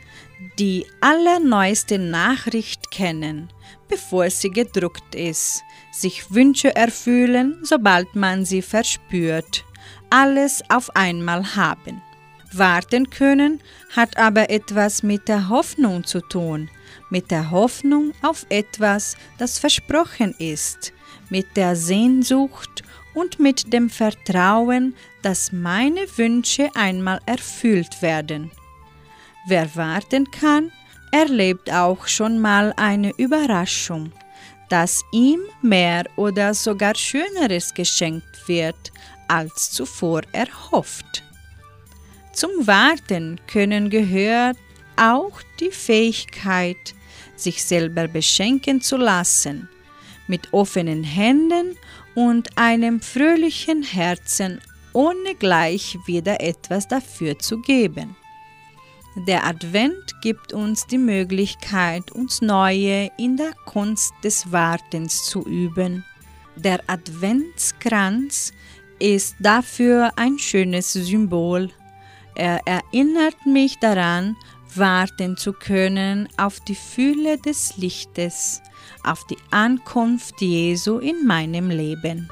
die 0.59 0.85
allerneueste 1.01 1.99
Nachricht 1.99 2.91
kennen, 2.91 3.49
bevor 3.89 4.29
sie 4.29 4.51
gedruckt 4.51 5.15
ist, 5.15 5.63
sich 6.01 6.33
Wünsche 6.33 6.75
erfüllen, 6.75 7.59
sobald 7.63 8.15
man 8.15 8.45
sie 8.45 8.63
verspürt, 8.63 9.65
alles 10.11 10.63
auf 10.69 10.95
einmal 10.97 11.57
haben. 11.57 12.03
Warten 12.53 13.11
können 13.11 13.61
hat 13.95 14.17
aber 14.17 14.51
etwas 14.51 15.03
mit 15.03 15.29
der 15.29 15.49
Hoffnung 15.49 16.05
zu 16.05 16.21
tun, 16.21 16.71
mit 17.11 17.31
der 17.31 17.51
Hoffnung 17.51 18.13
auf 18.23 18.47
etwas, 18.49 19.17
das 19.39 19.59
versprochen 19.59 20.35
ist, 20.39 20.93
mit 21.29 21.57
der 21.57 21.77
Sehnsucht 21.77 22.83
und 23.15 23.39
mit 23.39 23.73
dem 23.73 23.91
Vertrauen, 23.91 24.95
dass 25.23 25.53
meine 25.53 26.07
Wünsche 26.17 26.71
einmal 26.75 27.21
erfüllt 27.27 28.01
werden. 28.01 28.51
Wer 29.47 29.75
warten 29.77 30.31
kann, 30.31 30.73
erlebt 31.11 31.73
auch 31.73 32.07
schon 32.07 32.39
mal 32.39 32.73
eine 32.77 33.13
Überraschung, 33.17 34.13
dass 34.69 35.05
ihm 35.13 35.41
mehr 35.63 36.05
oder 36.17 36.55
sogar 36.55 36.95
Schöneres 36.95 37.75
geschenkt 37.75 38.47
wird, 38.47 38.93
als 39.29 39.71
zuvor 39.73 40.23
erhofft. 40.33 41.23
Zum 42.33 42.51
Warten 42.67 43.41
können 43.47 43.91
gehört 43.91 44.57
auch 44.97 45.41
die 45.61 45.71
Fähigkeit, 45.71 46.95
sich 47.37 47.65
selber 47.65 48.09
beschenken 48.09 48.81
zu 48.81 48.97
lassen, 48.97 49.69
mit 50.27 50.53
offenen 50.53 51.05
Händen 51.05 51.77
und 52.15 52.57
einem 52.57 53.01
fröhlichen 53.01 53.83
Herzen, 53.83 54.61
ohne 54.93 55.35
gleich 55.39 55.97
wieder 56.07 56.41
etwas 56.41 56.89
dafür 56.89 57.39
zu 57.39 57.61
geben. 57.61 58.17
Der 59.27 59.45
Advent 59.45 60.21
gibt 60.23 60.53
uns 60.53 60.87
die 60.87 60.99
Möglichkeit, 60.99 62.13
uns 62.13 62.41
neue 62.41 63.11
in 63.19 63.37
der 63.37 63.53
Kunst 63.65 64.13
des 64.23 64.53
Wartens 64.53 65.25
zu 65.25 65.45
üben. 65.45 66.05
Der 66.55 66.81
Adventskranz 66.87 68.53
ist 69.01 69.35
dafür 69.41 70.13
ein 70.17 70.39
schönes 70.39 70.93
Symbol. 70.93 71.71
Er 72.37 72.61
erinnert 72.65 73.45
mich 73.45 73.79
daran, 73.81 74.37
warten 74.77 75.37
zu 75.37 75.53
können 75.53 76.29
auf 76.37 76.61
die 76.61 76.77
Fülle 76.77 77.39
des 77.39 77.77
Lichtes, 77.77 78.63
auf 79.03 79.27
die 79.27 79.39
Ankunft 79.51 80.41
Jesu 80.41 80.99
in 80.99 81.27
meinem 81.27 81.71
Leben. 81.71 82.29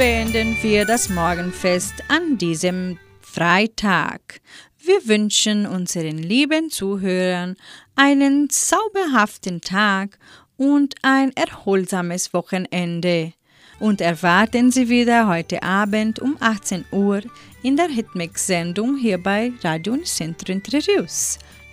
Beenden 0.00 0.56
wir 0.62 0.86
das 0.86 1.10
Morgenfest 1.10 1.92
an 2.08 2.38
diesem 2.38 2.98
Freitag. 3.20 4.40
Wir 4.82 5.06
wünschen 5.06 5.66
unseren 5.66 6.16
lieben 6.16 6.70
Zuhörern 6.70 7.54
einen 7.96 8.48
zauberhaften 8.48 9.60
Tag 9.60 10.18
und 10.56 10.94
ein 11.02 11.36
erholsames 11.36 12.32
Wochenende. 12.32 13.34
Und 13.78 14.00
erwarten 14.00 14.70
Sie 14.72 14.88
wieder 14.88 15.28
heute 15.28 15.62
Abend 15.62 16.18
um 16.18 16.38
18 16.40 16.86
Uhr 16.92 17.20
in 17.62 17.76
der 17.76 17.88
Hitmix-Sendung 17.88 18.96
hier 18.96 19.22
bei 19.22 19.52
Radio 19.62 19.92
Unicentro 19.92 20.50
Entre. 20.50 20.80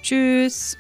Tschüss! 0.02 0.78